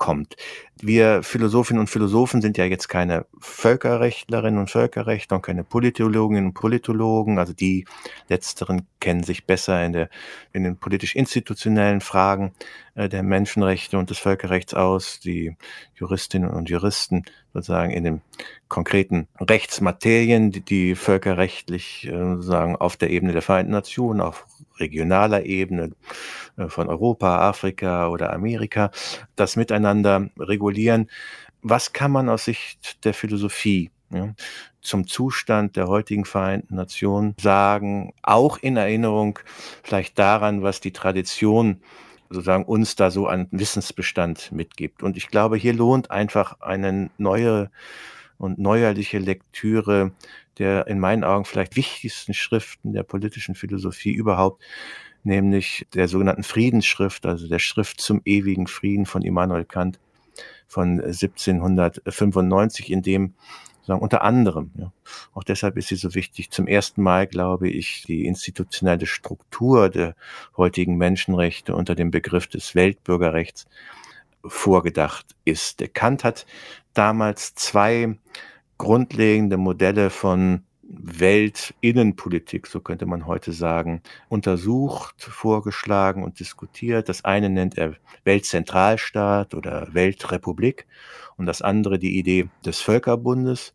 [0.00, 0.36] kommt.
[0.80, 6.54] Wir Philosophinnen und Philosophen sind ja jetzt keine Völkerrechtlerinnen und Völkerrechtler und keine Politologinnen und
[6.54, 7.38] Politologen.
[7.38, 7.84] Also die
[8.28, 10.08] letzteren kennen sich besser in, der,
[10.54, 12.52] in den politisch-institutionellen Fragen
[12.94, 15.20] äh, der Menschenrechte und des Völkerrechts aus.
[15.20, 15.54] Die
[15.94, 18.22] Juristinnen und Juristen sozusagen in den
[18.68, 24.46] konkreten Rechtsmaterien, die, die völkerrechtlich äh, sozusagen auf der Ebene der Vereinten Nationen, auf
[24.80, 25.90] regionaler Ebene
[26.56, 28.90] äh, von Europa, Afrika oder Amerika,
[29.36, 31.10] das miteinander regulieren.
[31.62, 34.34] Was kann man aus Sicht der Philosophie ja,
[34.80, 39.38] zum Zustand der heutigen Vereinten Nationen sagen, auch in Erinnerung
[39.82, 41.82] vielleicht daran, was die Tradition
[42.30, 45.02] sozusagen uns da so an Wissensbestand mitgibt.
[45.02, 47.70] Und ich glaube, hier lohnt einfach eine neue
[48.38, 50.12] und neuerliche Lektüre
[50.60, 54.62] der in meinen Augen vielleicht wichtigsten Schriften der politischen Philosophie überhaupt,
[55.24, 59.98] nämlich der sogenannten Friedensschrift, also der Schrift zum ewigen Frieden von Immanuel Kant
[60.68, 63.34] von 1795, in dem
[63.86, 64.92] sagen, unter anderem, ja,
[65.34, 70.14] auch deshalb ist sie so wichtig, zum ersten Mal, glaube ich, die institutionelle Struktur der
[70.56, 73.66] heutigen Menschenrechte unter dem Begriff des Weltbürgerrechts
[74.44, 75.82] vorgedacht ist.
[75.94, 76.46] Kant hat
[76.94, 78.16] damals zwei
[78.80, 87.10] grundlegende Modelle von Weltinnenpolitik, so könnte man heute sagen, untersucht, vorgeschlagen und diskutiert.
[87.10, 90.86] Das eine nennt er Weltzentralstaat oder Weltrepublik
[91.36, 93.74] und das andere die Idee des Völkerbundes.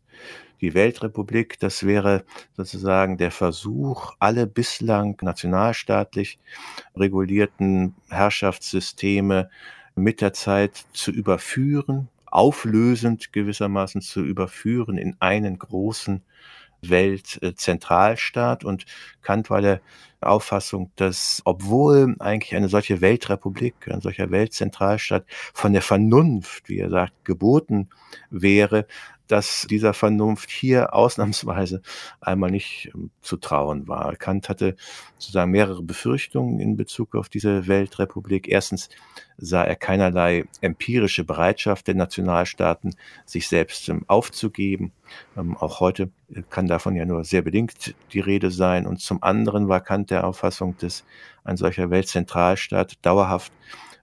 [0.60, 2.24] Die Weltrepublik, das wäre
[2.56, 6.40] sozusagen der Versuch, alle bislang nationalstaatlich
[6.96, 9.50] regulierten Herrschaftssysteme
[9.94, 16.22] mit der Zeit zu überführen, auflösend gewissermaßen zu überführen in einen großen
[16.82, 18.64] Weltzentralstaat.
[18.64, 18.84] Und
[19.22, 19.80] Kant war der
[20.20, 26.90] Auffassung, dass obwohl eigentlich eine solche Weltrepublik, ein solcher Weltzentralstaat von der Vernunft, wie er
[26.90, 27.88] sagt, geboten
[28.30, 28.86] wäre,
[29.26, 31.82] dass dieser Vernunft hier ausnahmsweise
[32.20, 34.16] einmal nicht ähm, zu trauen war.
[34.16, 34.76] Kant hatte
[35.18, 38.48] sozusagen mehrere Befürchtungen in Bezug auf diese Weltrepublik.
[38.48, 38.88] Erstens
[39.38, 44.92] sah er keinerlei empirische Bereitschaft der Nationalstaaten, sich selbst ähm, aufzugeben.
[45.36, 48.86] Ähm, auch heute äh, kann davon ja nur sehr bedingt die Rede sein.
[48.86, 51.04] Und zum anderen war Kant der Auffassung, dass
[51.44, 53.52] ein solcher Weltzentralstaat dauerhaft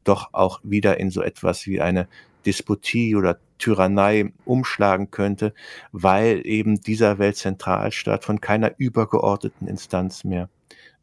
[0.04, 2.08] doch auch wieder in so etwas wie eine
[2.46, 5.54] Despotie oder Tyrannei umschlagen könnte,
[5.92, 10.50] weil eben dieser Weltzentralstaat von keiner übergeordneten Instanz mehr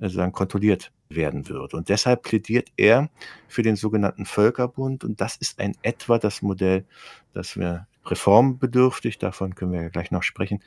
[0.00, 1.74] äh, kontrolliert werden wird.
[1.74, 3.08] Und deshalb plädiert er
[3.48, 5.04] für den sogenannten Völkerbund.
[5.04, 6.84] Und das ist ein etwa das Modell,
[7.32, 10.62] das wir reformbedürftig, davon können wir ja gleich noch sprechen,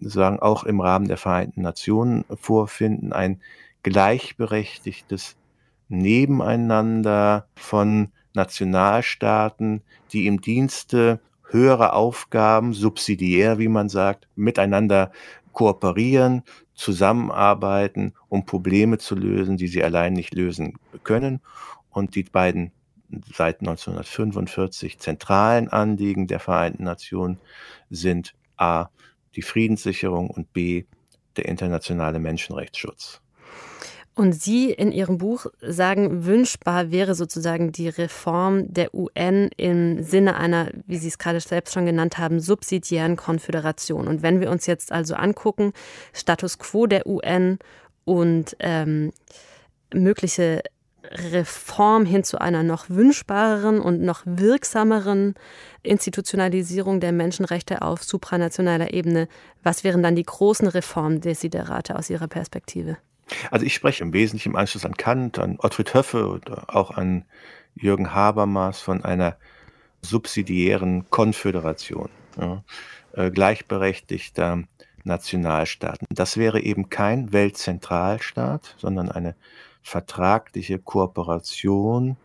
[0.00, 3.40] sagen, auch im Rahmen der Vereinten Nationen vorfinden, ein
[3.84, 5.36] gleichberechtigtes
[5.88, 15.12] Nebeneinander von Nationalstaaten, die im Dienste höherer Aufgaben, subsidiär, wie man sagt, miteinander
[15.52, 16.42] kooperieren,
[16.74, 21.40] zusammenarbeiten, um Probleme zu lösen, die sie allein nicht lösen können.
[21.90, 22.72] Und die beiden
[23.32, 27.38] seit 1945 zentralen Anliegen der Vereinten Nationen
[27.90, 28.88] sind A,
[29.36, 30.86] die Friedenssicherung und B,
[31.36, 33.20] der internationale Menschenrechtsschutz.
[34.16, 40.36] Und Sie in Ihrem Buch sagen, wünschbar wäre sozusagen die Reform der UN im Sinne
[40.36, 44.06] einer, wie Sie es gerade selbst schon genannt haben, subsidiären Konföderation.
[44.06, 45.72] Und wenn wir uns jetzt also angucken,
[46.12, 47.58] Status quo der UN
[48.04, 49.12] und ähm,
[49.92, 50.62] mögliche
[51.10, 55.34] Reform hin zu einer noch wünschbareren und noch wirksameren
[55.82, 59.28] Institutionalisierung der Menschenrechte auf supranationaler Ebene,
[59.64, 62.96] was wären dann die großen Reformdesiderate aus Ihrer Perspektive?
[63.50, 67.24] Also ich spreche im Wesentlichen im Anschluss an Kant, an Ottfried Höffe oder auch an
[67.74, 69.36] Jürgen Habermas von einer
[70.02, 72.62] subsidiären Konföderation ja,
[73.12, 74.64] äh, gleichberechtigter
[75.04, 76.06] Nationalstaaten.
[76.10, 79.34] Das wäre eben kein Weltzentralstaat, sondern eine
[79.82, 82.16] vertragliche Kooperation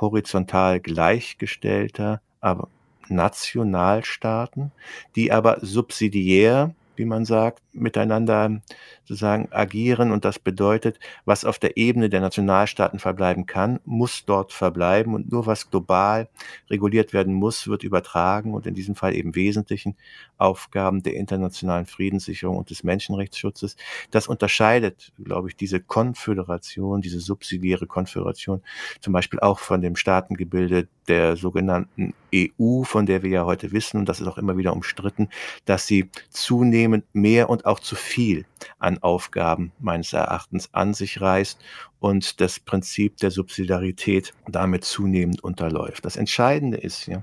[0.00, 2.68] horizontal gleichgestellter, aber
[3.08, 4.72] Nationalstaaten,
[5.14, 8.60] die aber subsidiär wie man sagt, miteinander
[9.04, 10.10] sozusagen agieren.
[10.12, 15.14] Und das bedeutet, was auf der Ebene der Nationalstaaten verbleiben kann, muss dort verbleiben.
[15.14, 16.28] Und nur was global
[16.70, 19.96] reguliert werden muss, wird übertragen und in diesem Fall eben wesentlichen
[20.38, 23.76] Aufgaben der internationalen Friedenssicherung und des Menschenrechtsschutzes.
[24.10, 28.62] Das unterscheidet, glaube ich, diese Konföderation, diese subsidiäre Konföderation
[29.00, 33.98] zum Beispiel auch von dem Staatengebilde der sogenannten EU, von der wir ja heute wissen,
[33.98, 35.28] und das ist auch immer wieder umstritten,
[35.64, 38.44] dass sie zunehmend mehr und auch zu viel
[38.78, 41.58] an Aufgaben meines Erachtens an sich reißt
[42.00, 46.04] und das Prinzip der Subsidiarität damit zunehmend unterläuft.
[46.04, 47.22] Das Entscheidende ist ja,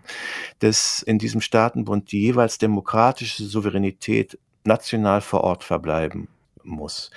[0.59, 6.27] dass in diesem Staatenbund die jeweils demokratische Souveränität national vor Ort verbleiben
[6.63, 7.11] muss.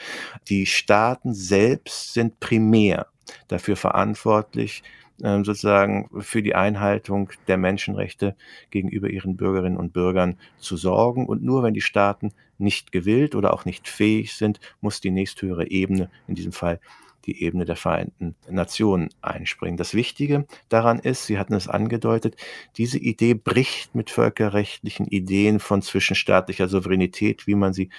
[0.49, 3.07] Die Staaten selbst sind primär
[3.49, 4.83] dafür verantwortlich,
[5.23, 8.37] ähm, sozusagen für die Einhaltung der Menschenrechte
[8.71, 11.27] gegenüber ihren Bürgerinnen und Bürgern zu sorgen.
[11.27, 15.69] Und nur wenn die Staaten nicht gewillt oder auch nicht fähig sind, muss die nächsthöhere
[15.71, 16.81] Ebene, in diesem Fall
[17.27, 19.77] die Ebene der Vereinten Nationen einspringen.
[19.77, 22.37] Das Wichtige daran ist, Sie hatten es angedeutet,
[22.77, 27.91] diese Idee bricht mit völkerrechtlichen Ideen von zwischenstaatlicher Souveränität, wie man sie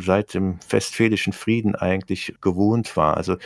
[0.00, 3.16] seit dem Westfälischen Frieden eigentlich gewohnt war.
[3.16, 3.36] Also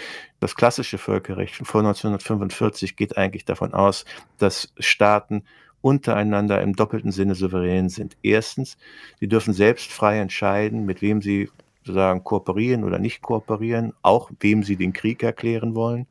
[0.40, 4.04] das klassische Völkerrecht vor 1945 geht eigentlich davon aus,
[4.38, 5.44] dass Staaten
[5.80, 8.16] untereinander im doppelten Sinne souverän sind.
[8.22, 8.78] Erstens,
[9.20, 11.50] sie dürfen selbst frei entscheiden, mit wem sie
[11.84, 16.06] sozusagen kooperieren oder nicht kooperieren, auch wem sie den Krieg erklären wollen.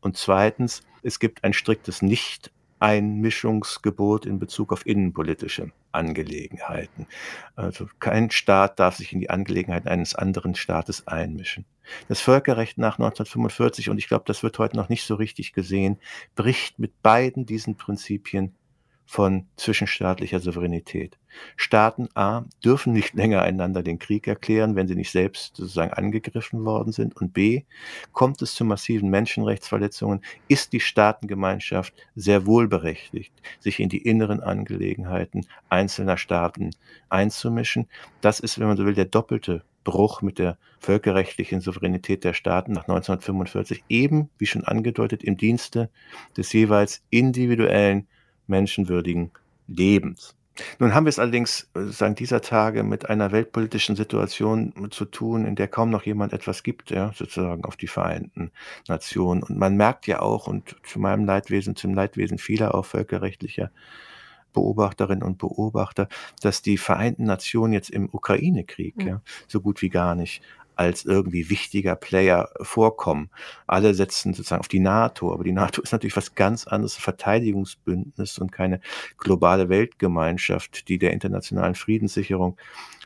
[0.00, 7.06] Und zweitens, es gibt ein striktes Nicht Einmischungsgebot in Bezug auf innenpolitische Angelegenheiten.
[7.56, 11.64] Also kein Staat darf sich in die Angelegenheiten eines anderen Staates einmischen.
[12.08, 15.98] Das Völkerrecht nach 1945, und ich glaube, das wird heute noch nicht so richtig gesehen,
[16.34, 18.54] bricht mit beiden diesen Prinzipien
[19.08, 21.16] von zwischenstaatlicher Souveränität.
[21.56, 26.66] Staaten A dürfen nicht länger einander den Krieg erklären, wenn sie nicht selbst sozusagen angegriffen
[26.66, 27.16] worden sind.
[27.16, 27.62] Und B
[28.12, 35.46] kommt es zu massiven Menschenrechtsverletzungen, ist die Staatengemeinschaft sehr wohlberechtigt, sich in die inneren Angelegenheiten
[35.70, 36.72] einzelner Staaten
[37.08, 37.88] einzumischen.
[38.20, 42.72] Das ist, wenn man so will, der doppelte Bruch mit der völkerrechtlichen Souveränität der Staaten
[42.72, 45.88] nach 1945, eben, wie schon angedeutet, im Dienste
[46.36, 48.06] des jeweils individuellen
[48.48, 49.30] menschenwürdigen
[49.66, 50.34] Lebens.
[50.78, 55.44] Nun haben wir es allerdings äh, sozusagen dieser Tage mit einer weltpolitischen Situation zu tun,
[55.44, 58.50] in der kaum noch jemand etwas gibt, ja, sozusagen auf die Vereinten
[58.88, 59.42] Nationen.
[59.42, 63.70] Und man merkt ja auch, und zu meinem Leidwesen, zum Leidwesen vieler auch völkerrechtlicher
[64.52, 66.08] Beobachterinnen und Beobachter,
[66.40, 69.06] dass die Vereinten Nationen jetzt im Ukraine-Krieg mhm.
[69.06, 70.42] ja, so gut wie gar nicht
[70.78, 73.30] als irgendwie wichtiger Player vorkommen.
[73.66, 78.38] Alle setzen sozusagen auf die NATO, aber die NATO ist natürlich was ganz anderes, Verteidigungsbündnis
[78.38, 78.80] und keine
[79.18, 82.56] globale Weltgemeinschaft, die der internationalen Friedenssicherung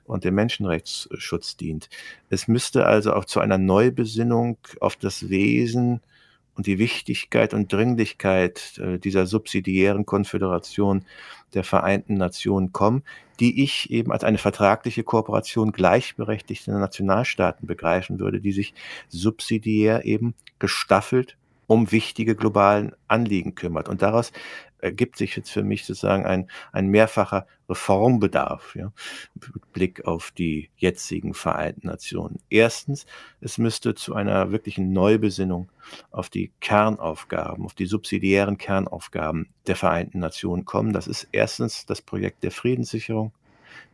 [0.05, 1.89] und dem Menschenrechtsschutz dient.
[2.29, 6.01] Es müsste also auch zu einer Neubesinnung auf das Wesen
[6.55, 11.07] und die Wichtigkeit und Dringlichkeit äh, dieser subsidiären Konföderation
[11.55, 13.05] der Vereinten Nationen kommen,
[13.43, 18.73] die ich eben als eine vertragliche Kooperation gleichberechtigter Nationalstaaten begreifen würde, die sich
[19.09, 23.89] subsidiär eben gestaffelt um wichtige globalen Anliegen kümmert.
[23.89, 24.31] Und daraus
[24.83, 28.93] ergibt sich jetzt für mich sozusagen ein, ein mehrfacher Reformbedarf ja,
[29.35, 32.41] mit Blick auf die jetzigen Vereinten Nationen.
[32.51, 33.07] Erstens,
[33.41, 35.71] es müsste zu einer wirklichen Neubesinnung
[36.11, 40.93] auf die Kernaufgaben, auf die subsidiären Kernaufgaben der Vereinten Nationen kommen.
[40.93, 43.33] Das ist erstens das Projekt der Friedenssicherung,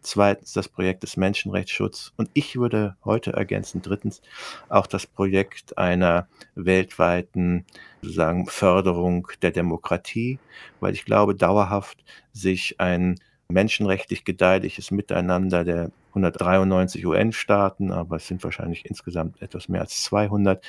[0.00, 2.12] zweitens das Projekt des Menschenrechtsschutzes.
[2.16, 4.22] Und ich würde heute ergänzen, drittens
[4.68, 7.64] auch das Projekt einer weltweiten
[8.02, 10.38] sozusagen Förderung der Demokratie,
[10.80, 13.16] weil ich glaube, dauerhaft sich ein
[13.48, 20.62] menschenrechtlich gedeihliches Miteinander der 193 UN-Staaten, aber es sind wahrscheinlich insgesamt etwas mehr als 200,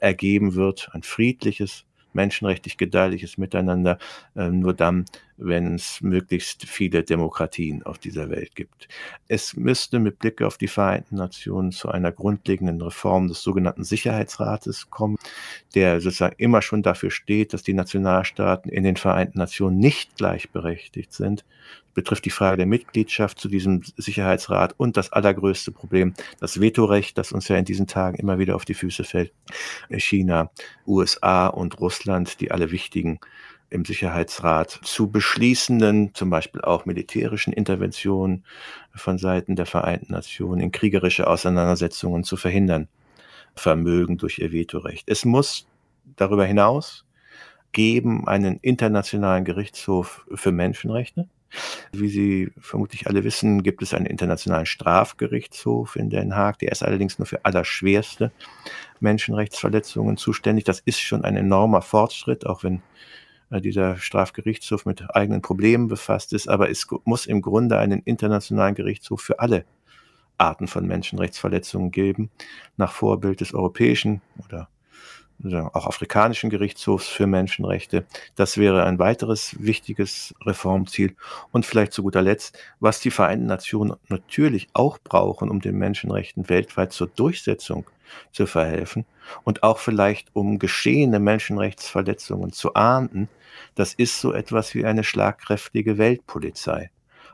[0.00, 3.98] ergeben wird, ein friedliches, menschenrechtlich gedeihliches Miteinander
[4.36, 5.04] äh, nur dann,
[5.36, 8.88] wenn es möglichst viele Demokratien auf dieser Welt gibt.
[9.28, 14.90] Es müsste mit Blick auf die Vereinten Nationen zu einer grundlegenden Reform des sogenannten Sicherheitsrates
[14.90, 15.16] kommen,
[15.74, 21.12] der sozusagen immer schon dafür steht, dass die Nationalstaaten in den Vereinten Nationen nicht gleichberechtigt
[21.12, 21.44] sind,
[21.94, 27.32] betrifft die Frage der Mitgliedschaft zu diesem Sicherheitsrat und das allergrößte Problem, das Vetorecht, das
[27.32, 29.32] uns ja in diesen Tagen immer wieder auf die Füße fällt.
[29.90, 30.50] China,
[30.86, 33.20] USA und Russland, die alle wichtigen
[33.74, 38.44] im Sicherheitsrat zu beschließenden, zum Beispiel auch militärischen Interventionen
[38.94, 42.88] von Seiten der Vereinten Nationen in kriegerische Auseinandersetzungen zu verhindern
[43.54, 45.08] vermögen durch ihr Vetorecht.
[45.08, 45.66] Es muss
[46.16, 47.04] darüber hinaus
[47.72, 51.28] geben einen internationalen Gerichtshof für Menschenrechte,
[51.92, 56.58] Wie Sie vermutlich alle wissen, gibt es einen internationalen Strafgerichtshof in Den Haag.
[56.58, 58.32] Der ist allerdings nur für allerschwerste
[59.00, 60.64] Menschenrechtsverletzungen zuständig.
[60.64, 62.82] Das ist schon ein enormer Fortschritt, auch wenn
[63.60, 66.48] dieser Strafgerichtshof mit eigenen Problemen befasst ist.
[66.48, 69.64] Aber es muss im Grunde einen internationalen Gerichtshof für alle
[70.38, 72.30] Arten von Menschenrechtsverletzungen geben,
[72.76, 74.68] nach Vorbild des europäischen oder
[75.72, 78.06] auch afrikanischen Gerichtshofs für Menschenrechte.
[78.36, 81.16] Das wäre ein weiteres wichtiges Reformziel.
[81.50, 86.48] Und vielleicht zu guter Letzt, was die Vereinten Nationen natürlich auch brauchen, um den Menschenrechten
[86.48, 87.84] weltweit zur Durchsetzung
[88.32, 89.04] zu verhelfen
[89.44, 93.28] und auch vielleicht um geschehene Menschenrechtsverletzungen zu ahnden,
[93.74, 96.90] das ist so etwas wie eine schlagkräftige Weltpolizei.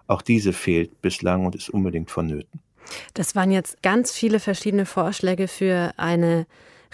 [0.06, 2.60] Auch diese fehlt bislang und ist unbedingt vonnöten.
[3.14, 6.46] Das waren jetzt ganz viele verschiedene Vorschläge für eine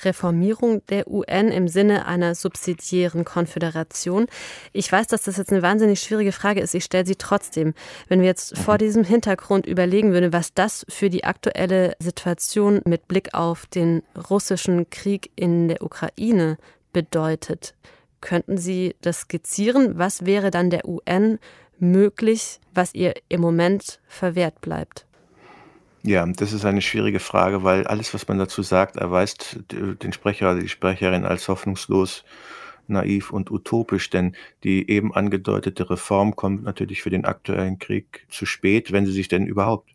[0.05, 4.27] Reformierung der UN im Sinne einer subsidiären Konföderation.
[4.73, 6.75] Ich weiß, dass das jetzt eine wahnsinnig schwierige Frage ist.
[6.75, 7.75] Ich stelle sie trotzdem.
[8.09, 8.79] Wenn wir jetzt vor mhm.
[8.79, 14.91] diesem Hintergrund überlegen würden, was das für die aktuelle Situation mit Blick auf den russischen
[14.91, 16.59] Krieg in der Ukraine
[16.93, 17.75] bedeutet,
[18.21, 19.99] könnten Sie das skizzieren?
[19.99, 21.39] Was wäre dann der UN
[21.79, 25.06] möglich, was ihr im Moment verwehrt bleibt?
[26.07, 30.53] Ja, das ist eine schwierige Frage, weil alles, was man dazu sagt, erweist den Sprecher
[30.53, 32.25] oder die Sprecherin als hoffnungslos,
[32.87, 38.47] naiv und utopisch, denn die eben angedeutete Reform kommt natürlich für den aktuellen Krieg zu
[38.47, 39.91] spät, wenn sie sich denn überhaupt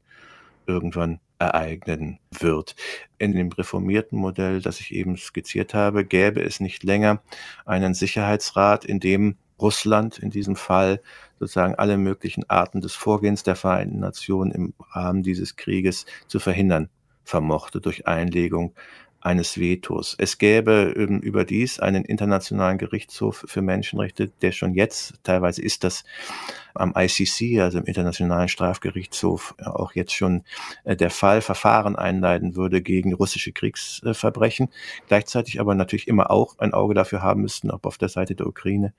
[0.67, 2.75] irgendwann ereignen wird.
[3.17, 7.21] In dem reformierten Modell, das ich eben skizziert habe, gäbe es nicht länger
[7.65, 11.01] einen Sicherheitsrat, in dem Russland in diesem Fall
[11.39, 16.89] sozusagen alle möglichen Arten des Vorgehens der Vereinten Nationen im Rahmen dieses Krieges zu verhindern
[17.23, 18.73] vermochte durch Einlegung
[19.21, 20.15] eines Vetos.
[20.17, 26.03] Es gäbe ähm, überdies einen internationalen Gerichtshof für Menschenrechte, der schon jetzt, teilweise ist das
[26.73, 30.43] am ICC, also im Internationalen Strafgerichtshof, äh, auch jetzt schon
[30.83, 34.69] äh, der Fall, Verfahren einleiten würde gegen russische Kriegsverbrechen.
[35.07, 38.47] Gleichzeitig aber natürlich immer auch ein Auge dafür haben müssten, ob auf der Seite der
[38.47, 38.93] Ukraine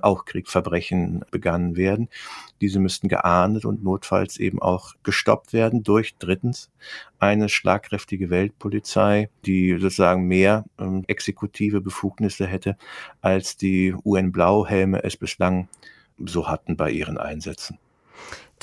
[0.00, 2.08] auch Kriegsverbrechen begangen werden.
[2.60, 6.70] Diese müssten geahndet und notfalls eben auch gestoppt werden durch drittens
[7.22, 12.76] eine schlagkräftige Weltpolizei, die sozusagen mehr ähm, exekutive Befugnisse hätte,
[13.20, 15.68] als die UN-Blauhelme es bislang
[16.18, 17.78] so hatten bei ihren Einsätzen.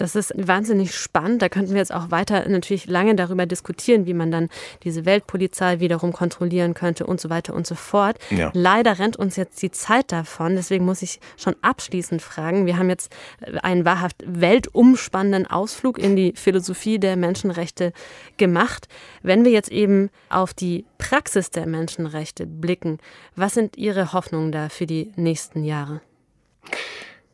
[0.02, 1.42] Das ist wahnsinnig spannend.
[1.42, 4.48] Da könnten wir jetzt auch weiter natürlich lange darüber diskutieren, wie man dann
[4.84, 8.18] diese Weltpolizei wiederum kontrollieren könnte und so weiter und so fort.
[8.30, 8.50] Ja.
[8.54, 10.56] Leider rennt uns jetzt die Zeit davon.
[10.56, 12.66] Deswegen muss ich schon abschließend fragen.
[12.66, 13.14] Wir haben jetzt
[13.62, 17.92] einen wahrhaft weltumspannenden Ausflug in die Philosophie der Menschenrechte
[18.38, 18.88] gemacht.
[19.22, 23.00] Wenn wir jetzt eben auf die Praxis der Menschenrechte blicken,
[23.36, 26.00] was sind Ihre Hoffnungen da für die nächsten Jahre?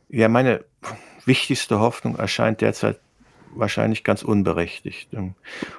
[0.09, 0.63] Ja, meine
[1.26, 2.99] wichtigste Hoffnung erscheint derzeit
[3.53, 5.13] wahrscheinlich ganz unberechtigt.
[5.13, 5.36] Und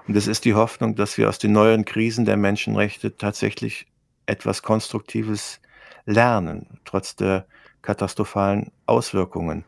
[0.08, 3.86] das ist die Hoffnung, dass wir aus den neuen Krisen der Menschenrechte tatsächlich
[4.26, 5.60] etwas Konstruktives
[6.04, 7.46] lernen, trotz der
[7.82, 9.64] katastrophalen Auswirkungen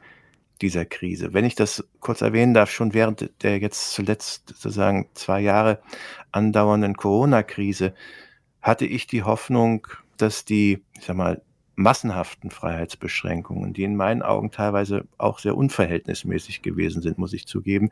[0.61, 1.35] dieser Krise.
[1.35, 5.81] Wenn ich das kurz erwähnen darf, schon während der jetzt zuletzt sozusagen zwei Jahre
[6.33, 7.95] andauernden Corona-Krise
[8.61, 11.41] hatte ich die Hoffnung, dass die, ich sag mal,
[11.79, 17.91] massenhaften Freiheitsbeschränkungen, die in meinen Augen teilweise auch sehr unverhältnismäßig gewesen sind, muss ich zugeben,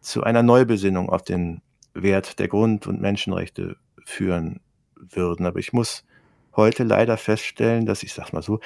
[0.00, 1.60] zu einer Neubesinnung auf den
[1.92, 4.60] Wert der Grund- und Menschenrechte führen
[4.96, 5.44] würden.
[5.44, 6.04] Aber ich muss
[6.56, 8.60] heute leider feststellen, dass ich sag mal so,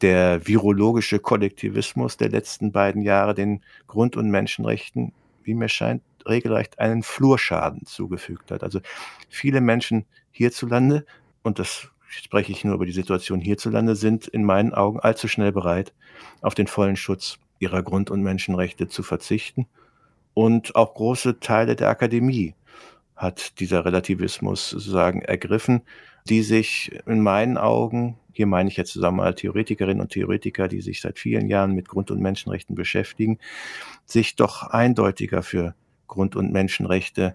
[0.00, 5.12] der virologische Kollektivismus der letzten beiden Jahre den Grund- und Menschenrechten,
[5.44, 8.64] wie mir scheint, regelrecht einen Flurschaden zugefügt hat.
[8.64, 8.80] Also
[9.28, 11.06] viele Menschen hierzulande,
[11.42, 15.52] und das spreche ich nur über die Situation hierzulande, sind in meinen Augen allzu schnell
[15.52, 15.92] bereit,
[16.40, 19.66] auf den vollen Schutz ihrer Grund- und Menschenrechte zu verzichten.
[20.34, 22.54] Und auch große Teile der Akademie
[23.16, 25.82] hat dieser Relativismus sozusagen ergriffen,
[26.28, 30.80] die sich in meinen Augen, hier meine ich jetzt zusammen alle Theoretikerinnen und Theoretiker, die
[30.80, 33.38] sich seit vielen Jahren mit Grund- und Menschenrechten beschäftigen,
[34.06, 35.74] sich doch eindeutiger für
[36.06, 37.34] Grund- und Menschenrechte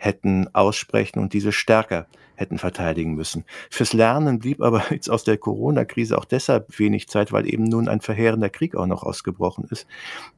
[0.00, 3.44] hätten aussprechen und diese stärker hätten verteidigen müssen.
[3.68, 7.86] Fürs Lernen blieb aber jetzt aus der Corona-Krise auch deshalb wenig Zeit, weil eben nun
[7.86, 9.86] ein verheerender Krieg auch noch ausgebrochen ist,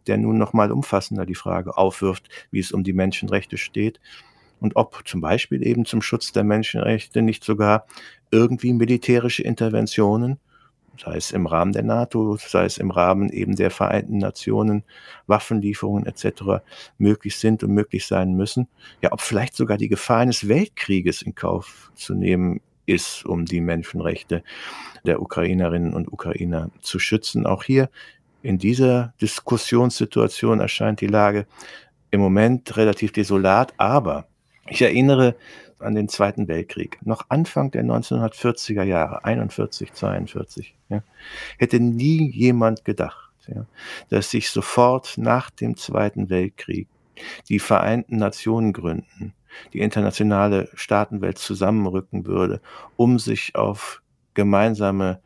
[0.09, 4.01] der nun noch mal umfassender die Frage aufwirft, wie es um die Menschenrechte steht
[4.59, 7.87] und ob zum Beispiel eben zum Schutz der Menschenrechte nicht sogar
[8.33, 10.41] irgendwie militärische Interventionen
[11.01, 14.85] sei es im Rahmen der NATO, sei es im Rahmen eben der Vereinten Nationen,
[15.27, 16.63] Waffenlieferungen etc.
[16.99, 18.69] möglich sind und möglich sein müssen.
[19.01, 23.61] Ja, ob vielleicht sogar die Gefahr eines Weltkrieges in Kauf zu nehmen ist, um die
[23.61, 24.43] Menschenrechte
[25.05, 27.47] der Ukrainerinnen und Ukrainer zu schützen.
[27.47, 27.89] Auch hier
[28.43, 31.47] In dieser Diskussionssituation erscheint die Lage
[32.11, 34.27] im Moment relativ desolat, aber
[34.69, 35.37] ich erinnere
[35.83, 41.03] an den Zweiten Weltkrieg, noch Anfang der 1940er Jahre, 41, 42, ja,
[41.59, 43.67] hätte nie jemand gedacht, ja,
[44.09, 46.89] dass sich sofort nach dem Zweiten Weltkrieg
[47.49, 49.35] die Vereinten Nationen gründen,
[49.73, 52.61] die internationale Staatenwelt zusammenrücken würde,
[52.97, 54.03] um sich auf
[54.35, 55.21] gemeinsame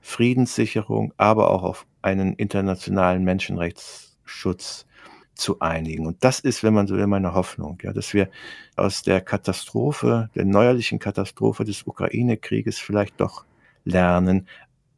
[0.00, 4.86] Friedenssicherung, aber auch auf einen internationalen Menschenrechtsschutz
[5.34, 6.06] zu einigen.
[6.06, 8.28] Und das ist, wenn man so will, meine Hoffnung, ja, dass wir
[8.76, 13.44] aus der Katastrophe, der neuerlichen Katastrophe des Ukraine-Krieges vielleicht doch
[13.84, 14.46] lernen,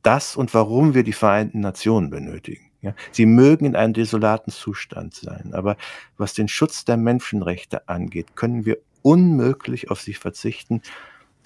[0.03, 2.71] das und warum wir die Vereinten Nationen benötigen.
[2.81, 5.77] Ja, sie mögen in einem desolaten Zustand sein, aber
[6.17, 10.83] was den Schutz der Menschenrechte angeht, können wir unmöglich auf sie verzichten,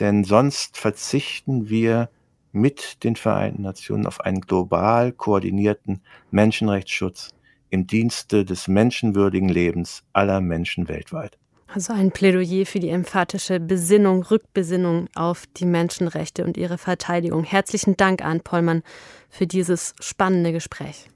[0.01, 2.09] denn sonst verzichten wir
[2.53, 7.34] mit den Vereinten Nationen auf einen global koordinierten Menschenrechtsschutz
[7.71, 11.39] im Dienste des menschenwürdigen Lebens aller Menschen weltweit.
[11.69, 17.45] Also ein Plädoyer für die emphatische Besinnung, Rückbesinnung auf die Menschenrechte und ihre Verteidigung.
[17.45, 18.83] Herzlichen Dank, Arndt Pollmann,
[19.29, 21.09] für dieses spannende Gespräch.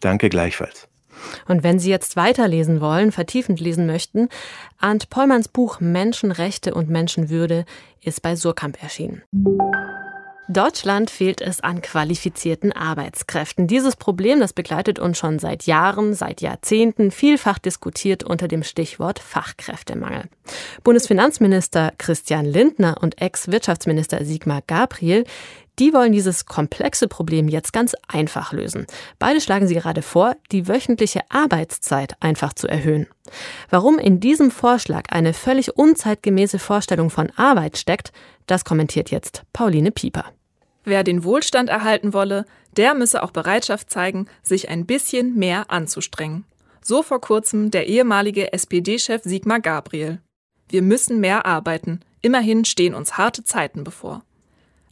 [0.00, 0.88] Danke gleichfalls.
[1.46, 4.28] Und wenn Sie jetzt weiterlesen wollen, vertiefend lesen möchten,
[4.78, 7.64] Arndt Pollmanns Buch Menschenrechte und Menschenwürde
[8.02, 9.22] ist bei Surkamp erschienen.
[10.48, 13.66] Deutschland fehlt es an qualifizierten Arbeitskräften.
[13.66, 19.18] Dieses Problem, das begleitet uns schon seit Jahren, seit Jahrzehnten, vielfach diskutiert unter dem Stichwort
[19.18, 20.24] Fachkräftemangel.
[20.84, 25.24] Bundesfinanzminister Christian Lindner und Ex-Wirtschaftsminister Sigmar Gabriel,
[25.80, 28.86] die wollen dieses komplexe Problem jetzt ganz einfach lösen.
[29.18, 33.08] Beide schlagen sie gerade vor, die wöchentliche Arbeitszeit einfach zu erhöhen.
[33.68, 38.12] Warum in diesem Vorschlag eine völlig unzeitgemäße Vorstellung von Arbeit steckt,
[38.46, 40.35] das kommentiert jetzt Pauline Pieper.
[40.86, 46.44] Wer den Wohlstand erhalten wolle, der müsse auch Bereitschaft zeigen, sich ein bisschen mehr anzustrengen.
[46.80, 50.20] So vor kurzem der ehemalige SPD-Chef Sigmar Gabriel.
[50.68, 52.00] Wir müssen mehr arbeiten.
[52.22, 54.22] Immerhin stehen uns harte Zeiten bevor.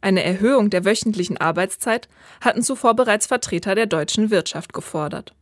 [0.01, 2.09] Eine Erhöhung der wöchentlichen Arbeitszeit
[2.41, 5.33] hatten zuvor bereits Vertreter der deutschen Wirtschaft gefordert.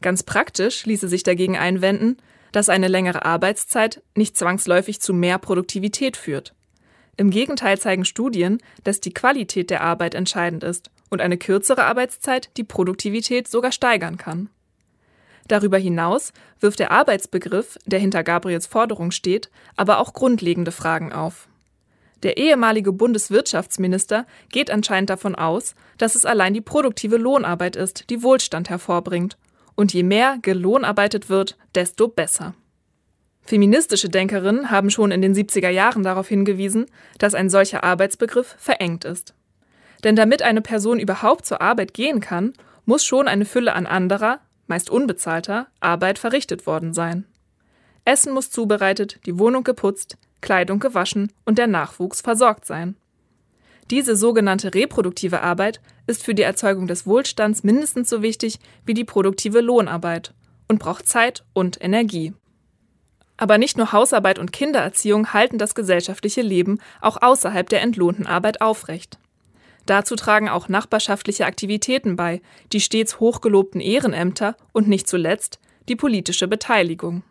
[0.00, 2.16] Ganz praktisch ließe sich dagegen einwenden,
[2.52, 6.54] dass eine längere Arbeitszeit nicht zwangsläufig zu mehr Produktivität führt.
[7.16, 12.50] Im Gegenteil zeigen Studien, dass die Qualität der Arbeit entscheidend ist und eine kürzere Arbeitszeit
[12.56, 14.48] die Produktivität sogar steigern kann.
[15.48, 21.48] Darüber hinaus wirft der Arbeitsbegriff, der hinter Gabriels Forderung steht, aber auch grundlegende Fragen auf.
[22.22, 28.22] Der ehemalige Bundeswirtschaftsminister geht anscheinend davon aus, dass es allein die produktive Lohnarbeit ist, die
[28.22, 29.36] Wohlstand hervorbringt.
[29.74, 32.54] Und je mehr gelohnarbeitet wird, desto besser.
[33.44, 36.86] Feministische Denkerinnen haben schon in den 70er Jahren darauf hingewiesen,
[37.18, 39.34] dass ein solcher Arbeitsbegriff verengt ist.
[40.04, 42.52] Denn damit eine Person überhaupt zur Arbeit gehen kann,
[42.84, 47.24] muss schon eine Fülle an anderer, meist unbezahlter, Arbeit verrichtet worden sein.
[48.04, 52.96] Essen muss zubereitet, die Wohnung geputzt, Kleidung gewaschen und der Nachwuchs versorgt sein.
[53.90, 59.04] Diese sogenannte reproduktive Arbeit ist für die Erzeugung des Wohlstands mindestens so wichtig wie die
[59.04, 60.34] produktive Lohnarbeit
[60.68, 62.32] und braucht Zeit und Energie.
[63.42, 68.60] Aber nicht nur Hausarbeit und Kindererziehung halten das gesellschaftliche Leben auch außerhalb der entlohnten Arbeit
[68.60, 69.18] aufrecht.
[69.84, 72.40] Dazu tragen auch nachbarschaftliche Aktivitäten bei,
[72.72, 77.24] die stets hochgelobten Ehrenämter und nicht zuletzt die politische Beteiligung.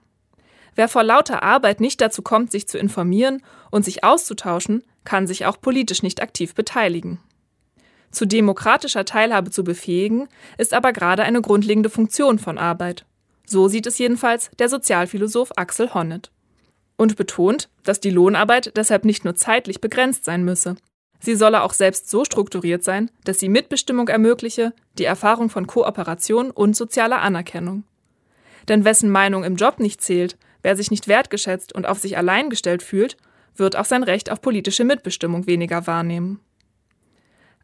[0.76, 5.46] Wer vor lauter Arbeit nicht dazu kommt, sich zu informieren und sich auszutauschen, kann sich
[5.46, 7.22] auch politisch nicht aktiv beteiligen.
[8.12, 13.06] Zu demokratischer Teilhabe zu befähigen, ist aber gerade eine grundlegende Funktion von Arbeit.
[13.46, 16.32] So sieht es jedenfalls der Sozialphilosoph Axel Honneth.
[16.98, 20.76] Und betont, dass die Lohnarbeit deshalb nicht nur zeitlich begrenzt sein müsse.
[21.20, 26.52] Sie solle auch selbst so strukturiert sein, dass sie Mitbestimmung ermögliche, die Erfahrung von Kooperation
[26.52, 27.84] und sozialer Anerkennung.
[28.68, 32.50] Denn wessen Meinung im Job nicht zählt, wer sich nicht wertgeschätzt und auf sich allein
[32.50, 33.18] gestellt fühlt,
[33.56, 36.40] wird auch sein Recht auf politische Mitbestimmung weniger wahrnehmen.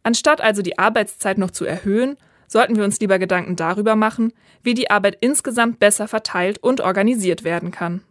[0.03, 2.17] Anstatt also die Arbeitszeit noch zu erhöhen,
[2.47, 4.33] sollten wir uns lieber Gedanken darüber machen,
[4.63, 8.01] wie die Arbeit insgesamt besser verteilt und organisiert werden kann.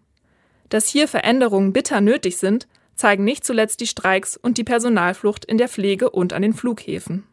[0.69, 5.59] Dass hier Veränderungen bitter nötig sind, zeigen nicht zuletzt die Streiks und die Personalflucht in
[5.59, 7.25] der Pflege und an den Flughäfen.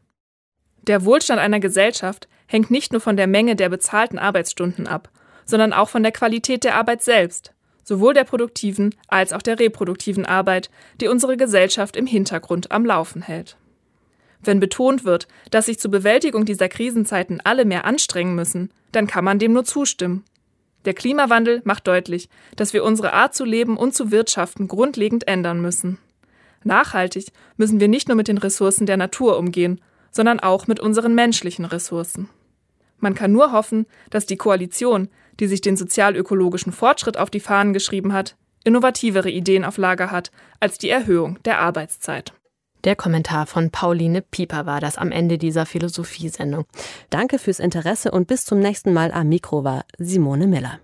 [0.84, 5.10] Der Wohlstand einer Gesellschaft hängt nicht nur von der Menge der bezahlten Arbeitsstunden ab,
[5.46, 10.26] sondern auch von der Qualität der Arbeit selbst, sowohl der produktiven als auch der reproduktiven
[10.26, 13.58] Arbeit, die unsere Gesellschaft im Hintergrund am Laufen hält.
[14.44, 19.24] Wenn betont wird, dass sich zur Bewältigung dieser Krisenzeiten alle mehr anstrengen müssen, dann kann
[19.24, 20.24] man dem nur zustimmen.
[20.86, 25.62] Der Klimawandel macht deutlich, dass wir unsere Art zu leben und zu wirtschaften grundlegend ändern
[25.62, 25.98] müssen.
[26.64, 27.28] Nachhaltig
[27.58, 29.82] müssen wir nicht nur mit den Ressourcen der Natur umgehen,
[30.12, 32.30] sondern auch mit unseren menschlichen Ressourcen.
[33.00, 37.74] Man kann nur hoffen, dass die Koalition, die sich den sozialökologischen Fortschritt auf die Fahnen
[37.74, 42.34] geschrieben hat, innovativere Ideen auf Lager hat als die Erhöhung der Arbeitszeit.
[42.84, 46.66] Der Kommentar von Pauline Pieper war das am Ende dieser Philosophiesendung.
[47.10, 50.80] Danke fürs Interesse und bis zum nächsten Mal am Mikro war Simone Miller.